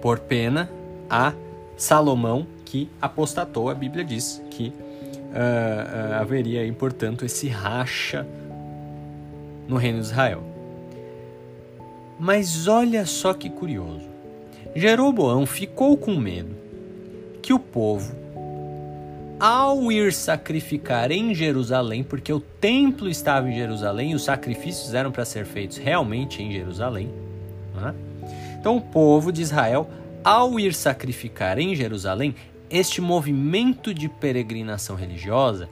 [0.00, 0.70] Por pena
[1.08, 1.34] a
[1.76, 8.24] Salomão que apostatou, a Bíblia diz que uh, uh, haveria aí, portanto, esse racha
[9.66, 10.40] no reino de Israel.
[12.16, 14.08] Mas olha só que curioso.
[14.74, 16.54] Jeroboão ficou com medo
[17.42, 18.14] que o povo,
[19.40, 25.10] ao ir sacrificar em Jerusalém, porque o templo estava em Jerusalém e os sacrifícios eram
[25.10, 27.10] para ser feitos realmente em Jerusalém.
[27.74, 27.94] Né?
[28.60, 29.90] Então, o povo de Israel,
[30.22, 32.34] ao ir sacrificar em Jerusalém,
[32.70, 35.68] este movimento de peregrinação religiosa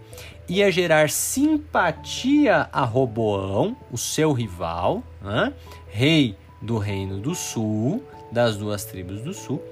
[0.48, 5.52] ia gerar simpatia a Roboão, o seu rival, né?
[5.88, 9.62] rei do Reino do Sul, das duas tribos do Sul,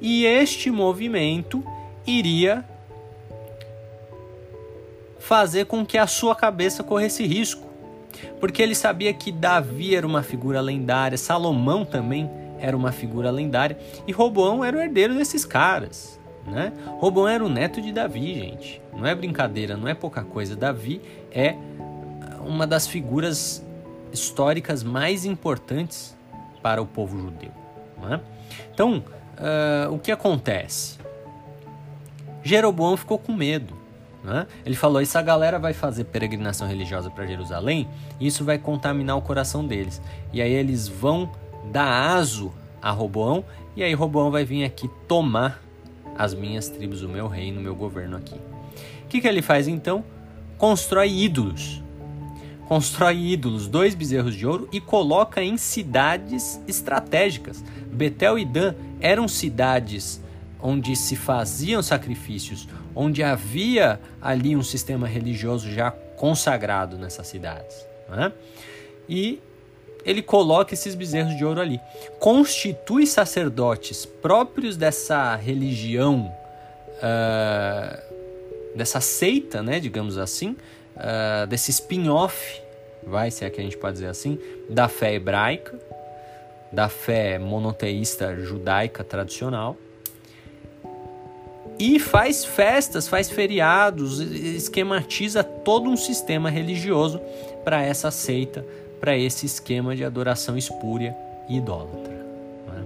[0.00, 1.62] e este movimento
[2.06, 2.64] iria
[5.18, 7.66] fazer com que a sua cabeça corresse risco,
[8.40, 13.78] porque ele sabia que Davi era uma figura lendária, Salomão também era uma figura lendária,
[14.06, 16.20] e Roboão era o herdeiro desses caras.
[16.46, 16.72] Né?
[16.98, 18.82] Roboão era o neto de Davi, gente.
[18.92, 20.56] Não é brincadeira, não é pouca coisa.
[20.56, 21.00] Davi
[21.30, 21.54] é
[22.44, 23.64] uma das figuras
[24.12, 26.16] históricas mais importantes
[26.62, 27.50] para o povo judeu.
[28.10, 28.20] É?
[28.72, 29.04] Então,
[29.38, 30.98] uh, o que acontece?
[32.42, 33.74] Jeroboão ficou com medo.
[34.24, 34.46] Né?
[34.64, 37.88] Ele falou: essa galera vai fazer peregrinação religiosa para Jerusalém,
[38.20, 40.02] e isso vai contaminar o coração deles.
[40.32, 41.30] E aí eles vão
[41.70, 43.44] dar aso a Roboão,
[43.76, 45.62] e aí Roboão vai vir aqui tomar
[46.16, 48.34] as minhas tribos, o meu reino, o meu governo aqui.
[48.34, 50.04] O que, que ele faz então?
[50.56, 51.82] Constrói ídolos.
[52.68, 57.62] Constrói ídolos, dois bezerros de ouro, e coloca em cidades estratégicas.
[57.92, 60.22] Betel e Dan eram cidades
[60.60, 67.84] onde se faziam sacrifícios, onde havia ali um sistema religioso já consagrado nessas cidades.
[68.08, 68.32] Né?
[69.08, 69.40] E
[70.04, 71.80] ele coloca esses bezerros de ouro ali.
[72.18, 76.32] Constitui sacerdotes próprios dessa religião,
[76.98, 80.56] uh, dessa seita, né, digamos assim,
[80.96, 82.60] uh, desse spin-off,
[83.06, 84.38] vai, se é que a gente pode dizer assim,
[84.68, 85.78] da fé hebraica,
[86.72, 89.76] da fé monoteísta judaica tradicional.
[91.78, 97.20] E faz festas, faz feriados, esquematiza todo um sistema religioso
[97.64, 98.64] para essa seita,
[99.02, 101.12] para esse esquema de adoração espúria
[101.48, 102.12] e idólatra.
[102.68, 102.84] Né?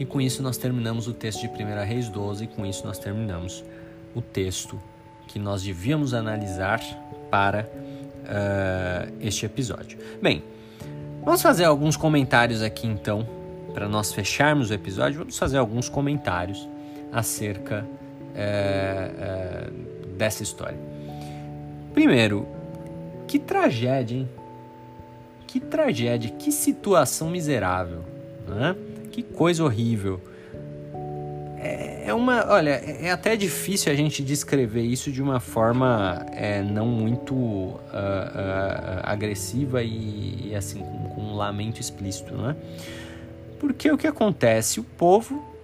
[0.00, 2.98] E com isso nós terminamos o texto de 1 Reis 12, e com isso nós
[2.98, 3.64] terminamos
[4.16, 4.76] o texto
[5.28, 6.80] que nós devíamos analisar
[7.30, 9.96] para uh, este episódio.
[10.20, 10.42] Bem,
[11.24, 13.24] vamos fazer alguns comentários aqui então,
[13.72, 16.68] para nós fecharmos o episódio, vamos fazer alguns comentários
[17.12, 17.86] acerca
[18.34, 20.78] uh, uh, dessa história.
[21.92, 22.44] Primeiro,
[23.28, 24.28] que tragédia, hein?
[25.54, 28.00] Que tragédia, que situação miserável,
[28.44, 28.74] né?
[29.12, 30.20] Que coisa horrível.
[31.58, 36.60] É, é uma, olha, é até difícil a gente descrever isso de uma forma é,
[36.60, 42.56] não muito uh, uh, agressiva e, e assim com, com, um lamento explícito, né?
[43.60, 44.80] Porque o que acontece?
[44.80, 45.54] O povo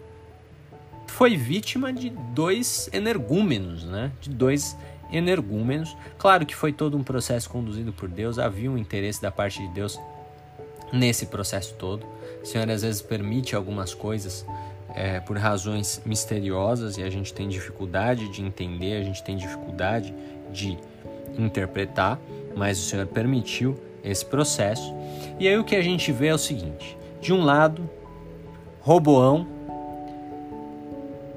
[1.08, 4.12] foi vítima de dois energúmenos, né?
[4.20, 4.76] De dois
[5.12, 5.96] energúmenos.
[6.18, 9.68] Claro que foi todo um processo conduzido por Deus, havia um interesse da parte de
[9.68, 9.98] Deus
[10.92, 12.06] nesse processo todo.
[12.42, 14.46] O Senhor às vezes permite algumas coisas
[14.94, 20.14] é, por razões misteriosas e a gente tem dificuldade de entender, a gente tem dificuldade
[20.52, 20.76] de
[21.38, 22.18] interpretar,
[22.56, 24.94] mas o Senhor permitiu esse processo.
[25.38, 27.88] E aí o que a gente vê é o seguinte: de um lado,
[28.80, 29.46] Roboão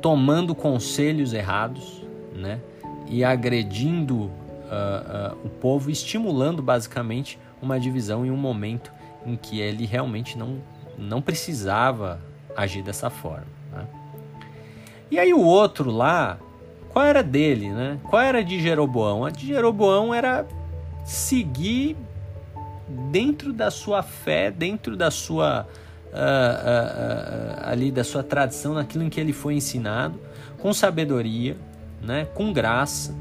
[0.01, 2.03] tomando conselhos errados,
[2.35, 2.59] né,
[3.07, 4.29] e agredindo uh,
[5.33, 8.91] uh, o povo, estimulando basicamente uma divisão em um momento
[9.25, 10.61] em que ele realmente não,
[10.97, 12.19] não precisava
[12.55, 13.47] agir dessa forma.
[13.71, 13.87] Né?
[15.09, 16.37] E aí o outro lá,
[16.89, 17.99] qual era dele, né?
[18.03, 19.25] Qual era de Jeroboão?
[19.25, 20.45] A de Jeroboão era
[21.05, 21.95] seguir
[23.11, 25.67] dentro da sua fé, dentro da sua
[26.07, 30.19] uh, uh, uh, ali da sua tradição, naquilo em que ele foi ensinado,
[30.59, 31.57] com sabedoria,
[32.03, 32.27] né?
[32.33, 33.15] Com graça,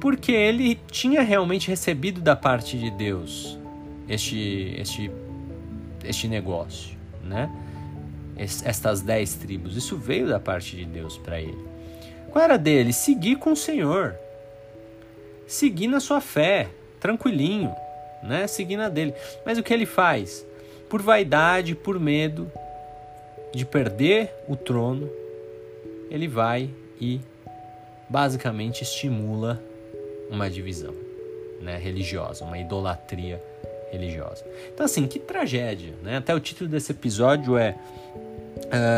[0.00, 3.58] porque ele tinha realmente recebido da parte de Deus
[4.08, 5.10] este, este,
[6.04, 7.50] este negócio, né?
[8.36, 9.76] Estas dez tribos.
[9.76, 11.58] Isso veio da parte de Deus para ele.
[12.30, 12.92] Qual era dele?
[12.92, 14.14] Seguir com o Senhor.
[15.46, 16.68] Seguir na sua fé,
[17.00, 17.74] tranquilinho,
[18.22, 18.46] né?
[18.46, 19.12] Seguir na dele.
[19.44, 20.46] Mas o que ele faz?
[20.88, 22.50] Por vaidade, por medo
[23.52, 25.10] de perder o trono,
[26.10, 27.20] ele vai e
[28.08, 29.62] basicamente estimula
[30.30, 30.94] uma divisão
[31.60, 33.42] né, religiosa, uma idolatria
[33.90, 34.44] religiosa.
[34.72, 36.18] Então, assim, que tragédia, né?
[36.18, 37.74] Até o título desse episódio é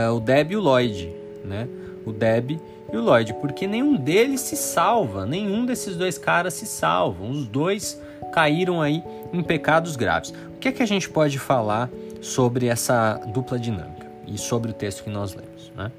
[0.08, 1.68] uh, o Deb e o Lloyd, né?
[2.04, 2.60] O Deb
[2.92, 7.30] e o Lloyd, porque nenhum deles se salva, nenhum desses dois caras se salvam.
[7.30, 8.00] Os dois
[8.32, 10.32] caíram aí em pecados graves.
[10.54, 11.88] O que é que a gente pode falar
[12.20, 15.90] sobre essa dupla dinâmica e sobre o texto que nós lemos, né?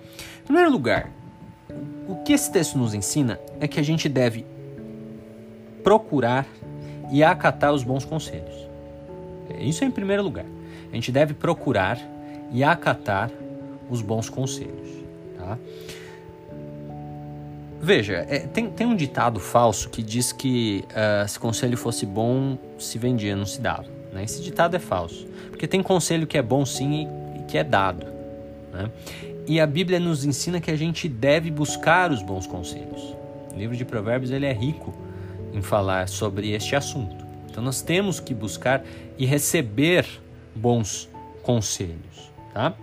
[0.42, 1.10] Em primeiro lugar,
[2.08, 4.46] o que esse texto nos ensina é que a gente deve
[5.84, 6.46] procurar
[7.12, 8.68] e acatar os bons conselhos.
[9.60, 10.46] Isso é em primeiro lugar.
[10.92, 12.00] A gente deve procurar
[12.52, 13.32] e acatar
[13.90, 14.90] os bons conselhos.
[15.38, 15.58] Tá?
[17.82, 22.58] Veja, é, tem, tem um ditado falso que diz que uh, se conselho fosse bom,
[22.78, 23.88] se vendia, não se dava.
[24.14, 24.24] Né?
[24.24, 25.26] Esse ditado é falso.
[25.50, 28.06] Porque tem conselho que é bom sim e, e que é dado.
[28.72, 28.90] Né?
[29.48, 33.16] E a Bíblia nos ensina que a gente deve buscar os bons conselhos.
[33.54, 34.94] O livro de Provérbios ele é rico
[35.52, 37.26] em falar sobre este assunto.
[37.50, 38.84] Então nós temos que buscar
[39.18, 40.06] e receber
[40.56, 41.10] bons
[41.44, 42.74] conselhos, tá?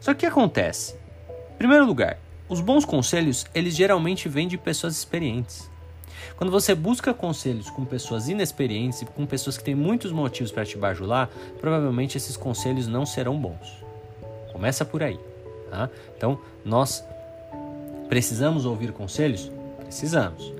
[0.00, 0.94] Só que o que acontece?
[1.54, 5.68] Em primeiro lugar, os bons conselhos, eles geralmente vêm de pessoas experientes.
[6.36, 10.64] Quando você busca conselhos com pessoas inexperientes e com pessoas que têm muitos motivos para
[10.64, 11.28] te bajular,
[11.60, 13.84] provavelmente esses conselhos não serão bons.
[14.52, 15.18] Começa por aí.
[15.70, 15.90] Tá?
[16.16, 17.04] Então, nós
[18.08, 19.50] precisamos ouvir conselhos?
[19.78, 20.52] Precisamos.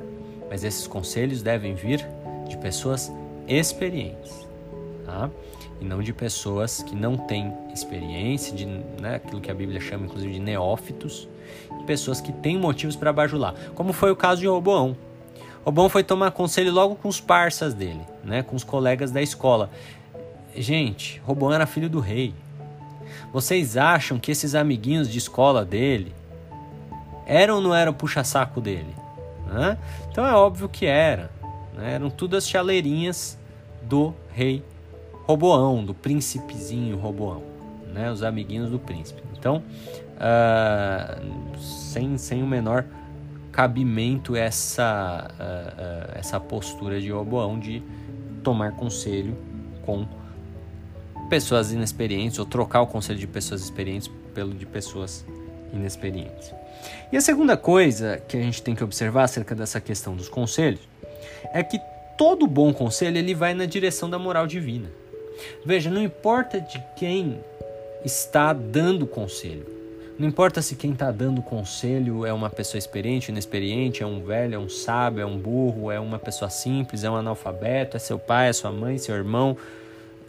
[0.49, 2.07] Mas esses conselhos devem vir
[2.49, 3.13] de pessoas
[3.49, 4.47] experientes,
[5.05, 5.31] tá?
[5.81, 10.07] E não de pessoas que não têm experiência, de né, aquilo que a Bíblia chama
[10.07, 11.29] inclusive de neófitos,
[11.87, 14.97] pessoas que têm motivos para bajular, como foi o caso de Roboão.
[15.65, 19.71] Roboão foi tomar conselho logo com os parças dele, né, com os colegas da escola.
[20.55, 22.33] Gente, Roboão era filho do rei.
[23.33, 26.15] Vocês acham que esses amiguinhos de escola dele
[27.27, 28.95] eram ou não eram puxa-saco dele?
[29.47, 29.79] Né?
[30.11, 31.31] Então é óbvio que era.
[31.75, 31.95] Né?
[31.95, 33.39] Eram tudo as chaleirinhas
[33.83, 34.63] do rei
[35.27, 37.43] Roboão, do príncipezinho Roboão,
[37.93, 38.11] né?
[38.11, 39.23] os amiguinhos do príncipe.
[39.39, 39.63] Então,
[40.17, 42.85] uh, sem, sem o menor
[43.53, 47.83] cabimento essa, uh, uh, essa postura de Roboão de
[48.43, 49.37] tomar conselho
[49.83, 50.07] com
[51.27, 55.25] pessoas inexperientes ou trocar o conselho de pessoas experientes pelo de pessoas
[55.73, 56.53] inexperientes.
[57.13, 60.81] E a segunda coisa que a gente tem que observar acerca dessa questão dos conselhos
[61.53, 61.81] é que
[62.17, 64.89] todo bom conselho ele vai na direção da moral divina.
[65.65, 67.41] Veja, não importa de quem
[68.05, 69.67] está dando conselho.
[70.19, 74.55] Não importa se quem está dando conselho é uma pessoa experiente, inexperiente, é um velho,
[74.55, 78.19] é um sábio, é um burro, é uma pessoa simples, é um analfabeto, é seu
[78.19, 79.59] pai, é sua mãe, seu irmão.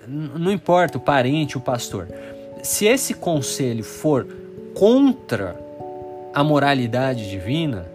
[0.08, 2.08] Não importa o parente, o pastor.
[2.64, 4.26] Se esse conselho for
[4.74, 5.60] contra
[6.34, 7.88] a moralidade divina,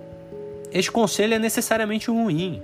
[0.70, 2.62] este conselho é necessariamente ruim.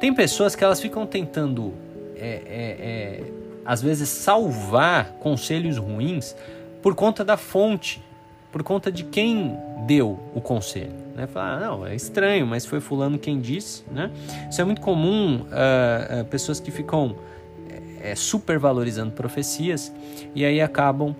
[0.00, 1.72] Tem pessoas que elas ficam tentando,
[2.16, 3.32] é, é, é,
[3.64, 6.34] às vezes, salvar conselhos ruins
[6.82, 8.02] por conta da fonte,
[8.50, 9.56] por conta de quem
[9.86, 10.92] deu o conselho.
[11.14, 11.26] Né?
[11.26, 13.84] Falar, ah, não, é estranho, mas foi fulano quem disse.
[13.90, 14.10] Né?
[14.50, 17.16] Isso é muito comum, uh, uh, pessoas que ficam
[18.02, 19.92] uh, supervalorizando profecias
[20.34, 21.14] e aí acabam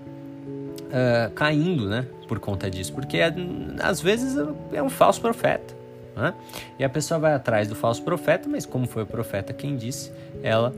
[1.35, 2.05] caindo, né?
[2.29, 3.19] por conta disso, porque
[3.81, 4.37] às vezes
[4.73, 5.75] é um falso profeta.
[6.17, 6.33] Né?
[6.79, 10.11] E a pessoa vai atrás do falso profeta, mas como foi o profeta quem disse,
[10.43, 10.75] ela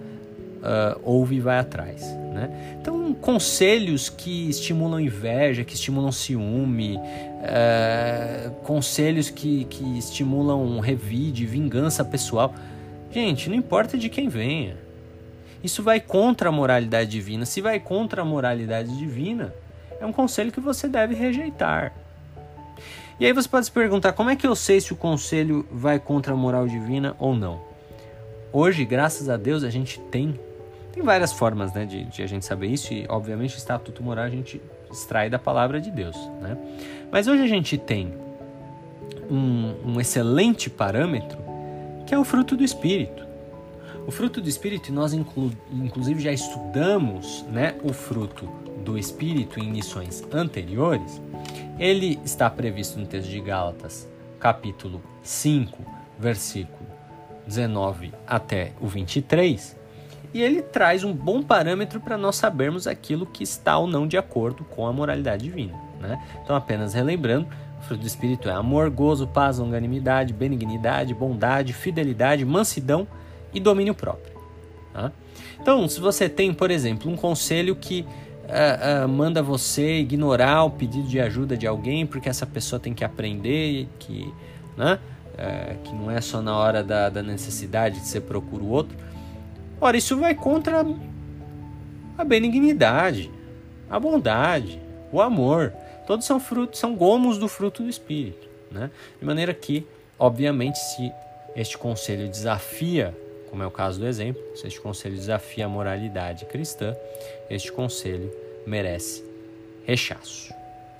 [0.65, 2.03] uh, ouve e vai atrás.
[2.33, 2.77] Né?
[2.81, 12.05] Então, conselhos que estimulam inveja, que estimulam ciúme, uh, conselhos que, que estimulam revide, vingança
[12.05, 12.55] pessoal.
[13.11, 14.77] Gente, não importa de quem venha.
[15.65, 17.47] Isso vai contra a moralidade divina.
[17.47, 19.55] Se vai contra a moralidade divina,
[19.99, 21.95] é um conselho que você deve rejeitar.
[23.19, 25.99] E aí você pode se perguntar: como é que eu sei se o conselho vai
[25.99, 27.63] contra a moral divina ou não?
[28.53, 30.39] Hoje, graças a Deus, a gente tem
[30.93, 34.27] tem várias formas né, de, de, a gente saber isso, e obviamente o estatuto moral
[34.27, 34.63] a gente
[34.93, 36.17] extrai da palavra de Deus.
[36.41, 36.57] Né?
[37.11, 38.15] Mas hoje a gente tem
[39.29, 41.37] um, um excelente parâmetro
[42.07, 43.24] que é o fruto do Espírito.
[44.07, 48.47] O fruto do Espírito, nós inclu, inclusive já estudamos né, o fruto
[48.85, 51.23] do Espírito em lições anteriores.
[51.79, 55.79] Ele está previsto no texto de Gálatas, capítulo 5,
[56.19, 56.87] versículo
[57.47, 59.85] 19 até o 23
[60.35, 64.19] e ele traz um bom parâmetro para nós sabermos aquilo que está ou não de
[64.19, 65.79] acordo com a moralidade divina.
[66.01, 66.21] Né?
[66.43, 67.47] Então, apenas relembrando,
[67.79, 73.07] o fruto do Espírito é amor, gozo, paz, longanimidade, benignidade, bondade, fidelidade, mansidão
[73.55, 74.35] e domínio próprio.
[74.93, 75.13] Tá?
[75.61, 80.71] Então, se você tem, por exemplo, um conselho que uh, uh, manda você ignorar o
[80.71, 84.33] pedido de ajuda de alguém porque essa pessoa tem que aprender que,
[84.77, 84.99] né,
[85.35, 88.97] uh, que não é só na hora da, da necessidade que você procura o outro,
[89.81, 90.83] Ora, isso vai contra
[92.17, 93.31] a benignidade,
[93.91, 94.81] a bondade,
[95.13, 95.75] o amor.
[96.07, 98.49] Todos são frutos, são gomos do fruto do Espírito.
[98.71, 98.91] Né?
[99.21, 99.87] De maneira que,
[100.19, 101.13] obviamente, se
[101.55, 103.15] este conselho desafia,
[103.55, 106.93] como é o caso do exemplo, se este conselho desafia a moralidade cristã,
[107.49, 108.29] este conselho
[108.67, 109.25] merece
[109.87, 110.53] rechaço.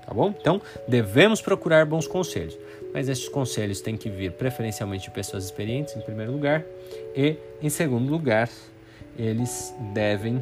[0.05, 0.33] Tá bom?
[0.39, 2.57] Então, devemos procurar bons conselhos,
[2.93, 6.63] mas estes conselhos têm que vir preferencialmente de pessoas experientes, em primeiro lugar,
[7.13, 8.49] e, em segundo lugar,
[9.19, 10.41] eles devem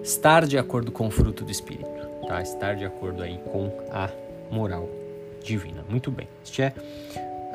[0.00, 1.90] estar de acordo com o fruto do Espírito,
[2.28, 2.40] tá?
[2.40, 4.08] Estar de acordo aí com a
[4.48, 4.88] moral
[5.42, 5.84] divina.
[5.88, 6.28] Muito bem.
[6.44, 6.72] Este é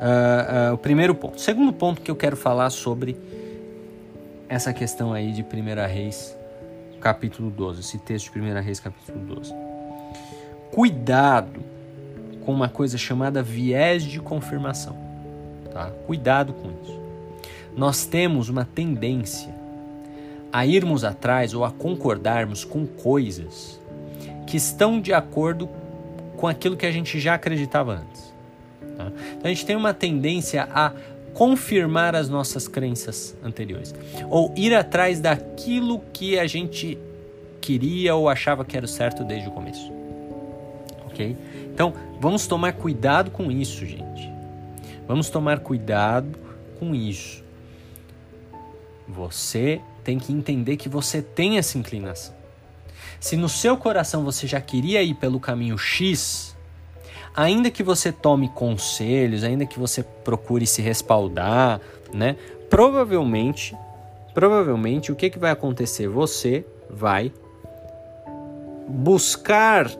[0.02, 1.40] uh, o primeiro ponto.
[1.40, 3.16] segundo ponto que eu quero falar sobre
[4.48, 5.46] essa questão aí de 1
[5.88, 6.36] Reis,
[7.00, 9.54] capítulo 12, esse texto de 1 Reis, capítulo 12.
[10.70, 11.60] Cuidado
[12.44, 14.96] com uma coisa chamada viés de confirmação,
[15.72, 15.90] tá?
[16.06, 17.02] Cuidado com isso
[17.76, 19.54] nós temos uma tendência
[20.52, 23.80] a irmos atrás ou a concordarmos com coisas
[24.46, 25.68] que estão de acordo
[26.36, 28.31] com aquilo que a gente já acreditava antes.
[28.96, 29.10] Tá?
[29.32, 30.92] Então a gente tem uma tendência a
[31.34, 33.94] confirmar as nossas crenças anteriores
[34.28, 36.98] ou ir atrás daquilo que a gente
[37.60, 39.90] queria ou achava que era o certo desde o começo.
[41.06, 41.36] Ok?
[41.72, 44.30] Então vamos tomar cuidado com isso, gente.
[45.06, 46.38] Vamos tomar cuidado
[46.78, 47.42] com isso.
[49.08, 52.34] Você tem que entender que você tem essa inclinação.
[53.20, 56.51] Se no seu coração você já queria ir pelo caminho X,
[57.34, 61.80] ainda que você tome conselhos, ainda que você procure se respaldar,
[62.12, 62.36] né?
[62.68, 63.76] Provavelmente,
[64.34, 66.08] provavelmente o que, que vai acontecer?
[66.08, 67.32] Você vai
[68.88, 69.90] buscar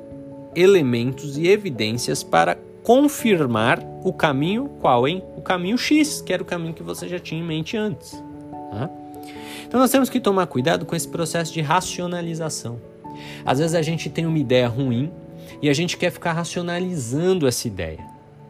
[0.55, 5.23] elementos e evidências para confirmar o caminho qual, hein?
[5.37, 8.13] O caminho X, que era o caminho que você já tinha em mente antes.
[8.73, 8.91] Né?
[9.67, 12.81] Então nós temos que tomar cuidado com esse processo de racionalização.
[13.45, 15.11] Às vezes a gente tem uma ideia ruim
[15.61, 18.05] e a gente quer ficar racionalizando essa ideia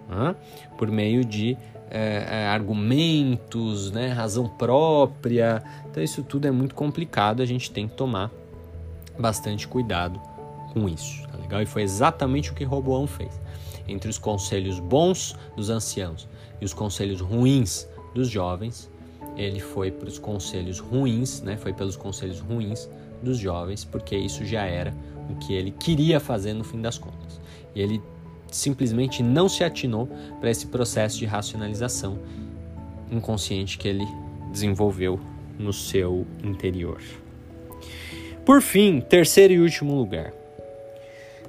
[0.08, 0.36] né?
[0.76, 1.56] por meio de
[1.90, 4.08] é, argumentos, né?
[4.08, 5.62] razão própria.
[5.90, 8.30] Então isso tudo é muito complicado, a gente tem que tomar
[9.18, 10.20] bastante cuidado
[10.72, 11.26] com isso.
[11.28, 11.62] Tá legal?
[11.62, 13.40] E foi exatamente o que Roboão fez.
[13.86, 16.28] Entre os conselhos bons dos anciãos
[16.60, 18.90] e os conselhos ruins dos jovens,
[19.36, 21.56] ele foi para os conselhos ruins, né?
[21.56, 22.88] Foi pelos conselhos ruins
[23.22, 24.94] dos jovens, porque isso já era
[25.30, 27.40] o que ele queria fazer no fim das contas.
[27.74, 28.02] E ele
[28.50, 30.08] simplesmente não se atinou
[30.40, 32.18] para esse processo de racionalização
[33.10, 34.06] inconsciente que ele
[34.50, 35.18] desenvolveu
[35.58, 37.00] no seu interior.
[38.44, 40.32] Por fim, terceiro e último lugar,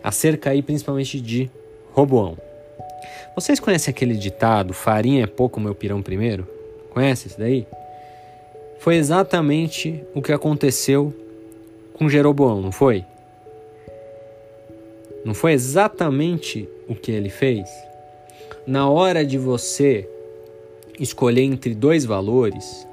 [0.04, 1.50] acerca aí principalmente de
[1.92, 2.38] Roboão.
[3.36, 6.48] Vocês conhecem aquele ditado: farinha é pouco, meu pirão primeiro?
[6.92, 7.66] Conhece isso daí?
[8.80, 11.14] Foi exatamente o que aconteceu
[11.94, 13.06] com Jeroboão, não foi?
[15.24, 17.70] Não foi exatamente o que ele fez?
[18.66, 20.08] Na hora de você
[21.00, 22.88] escolher entre dois valores,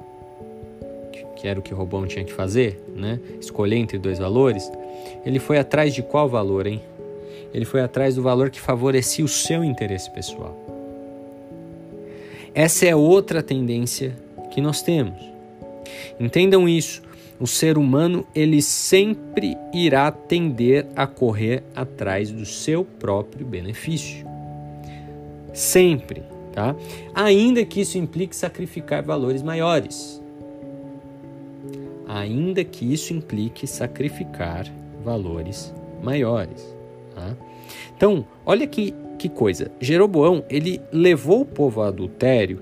[1.35, 3.19] que era o que Robão tinha que fazer, né?
[3.39, 4.71] Escolher entre dois valores,
[5.25, 6.81] ele foi atrás de qual valor, hein?
[7.53, 10.57] ele foi atrás do valor que favorecia o seu interesse pessoal.
[12.53, 14.15] Essa é outra tendência
[14.51, 15.19] que nós temos.
[16.19, 17.01] Entendam isso.
[17.41, 24.23] O ser humano ele sempre irá tender a correr atrás do seu próprio benefício.
[25.51, 26.21] Sempre,
[26.53, 26.75] tá?
[27.15, 30.21] Ainda que isso implique sacrificar valores maiores.
[32.07, 34.71] Ainda que isso implique sacrificar
[35.03, 35.73] valores
[36.03, 36.63] maiores.
[37.15, 37.35] Tá?
[37.97, 39.71] Então, olha que, que coisa.
[39.79, 42.59] Jeroboão ele levou o povo ao adultério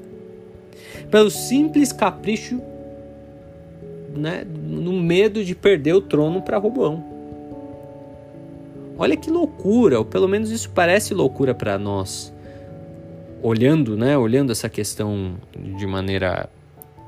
[1.11, 2.61] pelo simples capricho
[4.16, 7.03] né, no medo de perder o trono para Roboão.
[8.97, 12.34] Olha que loucura, ou pelo menos isso parece loucura para nós.
[13.41, 15.36] Olhando, né, olhando essa questão
[15.78, 16.49] de maneira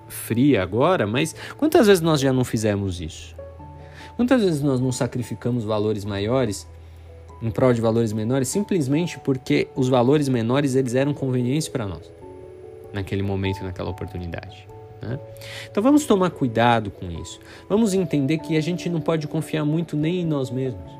[0.08, 3.36] fria agora, mas quantas vezes nós já não fizemos isso?
[4.16, 6.68] Quantas vezes nós não sacrificamos valores maiores
[7.42, 12.10] em prol de valores menores simplesmente porque os valores menores eles eram convenientes para nós
[12.94, 14.71] naquele momento, naquela oportunidade?
[15.02, 15.20] Né?
[15.70, 17.40] Então vamos tomar cuidado com isso.
[17.68, 20.92] Vamos entender que a gente não pode confiar muito nem em nós mesmos.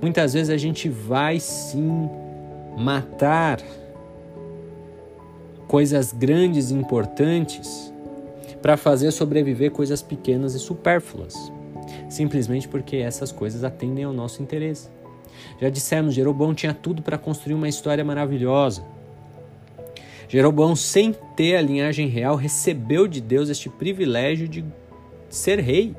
[0.00, 2.08] Muitas vezes a gente vai sim
[2.76, 3.60] matar
[5.66, 7.92] coisas grandes e importantes
[8.62, 11.34] para fazer sobreviver coisas pequenas e supérfluas,
[12.08, 14.88] simplesmente porque essas coisas atendem ao nosso interesse.
[15.60, 18.84] Já dissemos, Jeroboão tinha tudo para construir uma história maravilhosa
[20.28, 24.64] Jeroboão, sem ter a linhagem real, recebeu de Deus este privilégio de
[25.28, 25.96] ser rei.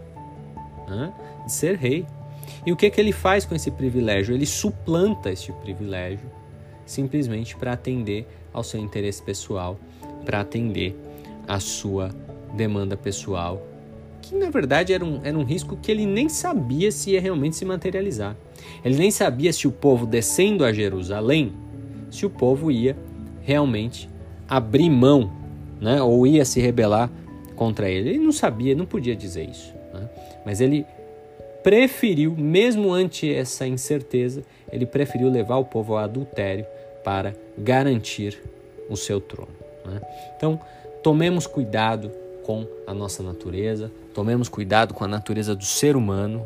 [0.88, 1.12] Né?
[1.46, 2.06] De ser rei.
[2.66, 4.36] E o que, que ele faz com esse privilégio?
[4.36, 6.30] Ele suplanta este privilégio
[6.86, 9.80] simplesmente para atender ao seu interesse pessoal,
[10.26, 10.96] para atender
[11.48, 12.10] à sua
[12.56, 13.62] demanda pessoal,
[14.22, 17.56] que na verdade era um, era um risco que ele nem sabia se ia realmente
[17.56, 18.36] se materializar.
[18.84, 21.54] Ele nem sabia se o povo descendo a Jerusalém,
[22.10, 22.98] se o povo ia
[23.42, 24.09] realmente
[24.50, 25.32] abrir mão,
[25.80, 27.10] né, ou ia se rebelar
[27.56, 28.10] contra ele.
[28.10, 30.10] Ele não sabia, não podia dizer isso, né?
[30.46, 30.86] mas ele
[31.64, 36.66] preferiu, mesmo ante essa incerteza, ele preferiu levar o povo ao adultério
[37.04, 38.42] para garantir
[38.90, 39.52] o seu trono.
[39.86, 40.02] Né?
[40.36, 40.60] Então,
[41.04, 42.12] tomemos cuidado
[42.44, 46.46] com a nossa natureza, tomemos cuidado com a natureza do ser humano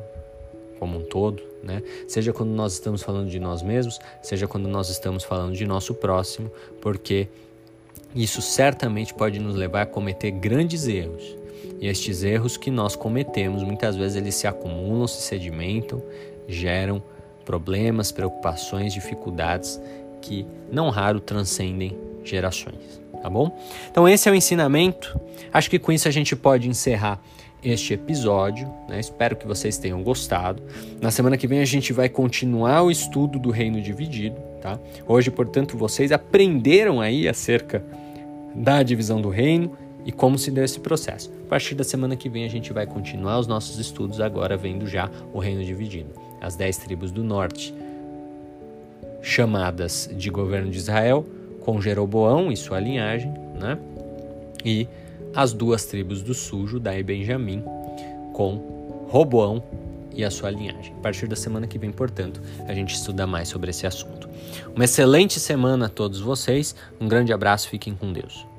[0.79, 1.81] como um todo, né?
[2.09, 5.93] Seja quando nós estamos falando de nós mesmos, seja quando nós estamos falando de nosso
[5.93, 6.51] próximo,
[6.81, 7.29] porque
[8.15, 11.35] isso certamente pode nos levar a cometer grandes erros.
[11.79, 16.01] E estes erros que nós cometemos, muitas vezes eles se acumulam, se sedimentam,
[16.47, 17.01] geram
[17.43, 19.81] problemas, preocupações, dificuldades
[20.21, 23.57] que não raro transcendem gerações, tá bom?
[23.91, 25.19] Então esse é o ensinamento.
[25.51, 27.19] Acho que com isso a gente pode encerrar
[27.63, 28.71] este episódio.
[28.87, 28.99] Né?
[28.99, 30.63] Espero que vocês tenham gostado.
[31.01, 34.37] Na semana que vem a gente vai continuar o estudo do reino dividido.
[34.61, 34.79] Tá?
[35.07, 37.83] Hoje, portanto, vocês aprenderam aí acerca
[38.55, 39.75] da divisão do reino
[40.05, 41.31] e como se deu esse processo.
[41.45, 44.87] A partir da semana que vem a gente vai continuar os nossos estudos agora vendo
[44.87, 46.09] já o reino dividido.
[46.41, 47.73] As dez tribos do norte,
[49.21, 51.25] chamadas de governo de Israel,
[51.61, 53.77] com Jeroboão e sua linhagem, né?
[54.65, 54.87] E
[55.33, 57.63] as duas tribos do sul, Judá e Benjamim,
[58.33, 59.63] com Roboão
[60.13, 60.93] e a sua linhagem.
[60.99, 64.22] A partir da semana que vem, portanto, a gente estuda mais sobre esse assunto.
[64.75, 68.52] Uma excelente semana a todos vocês, um grande abraço, fiquem com Deus.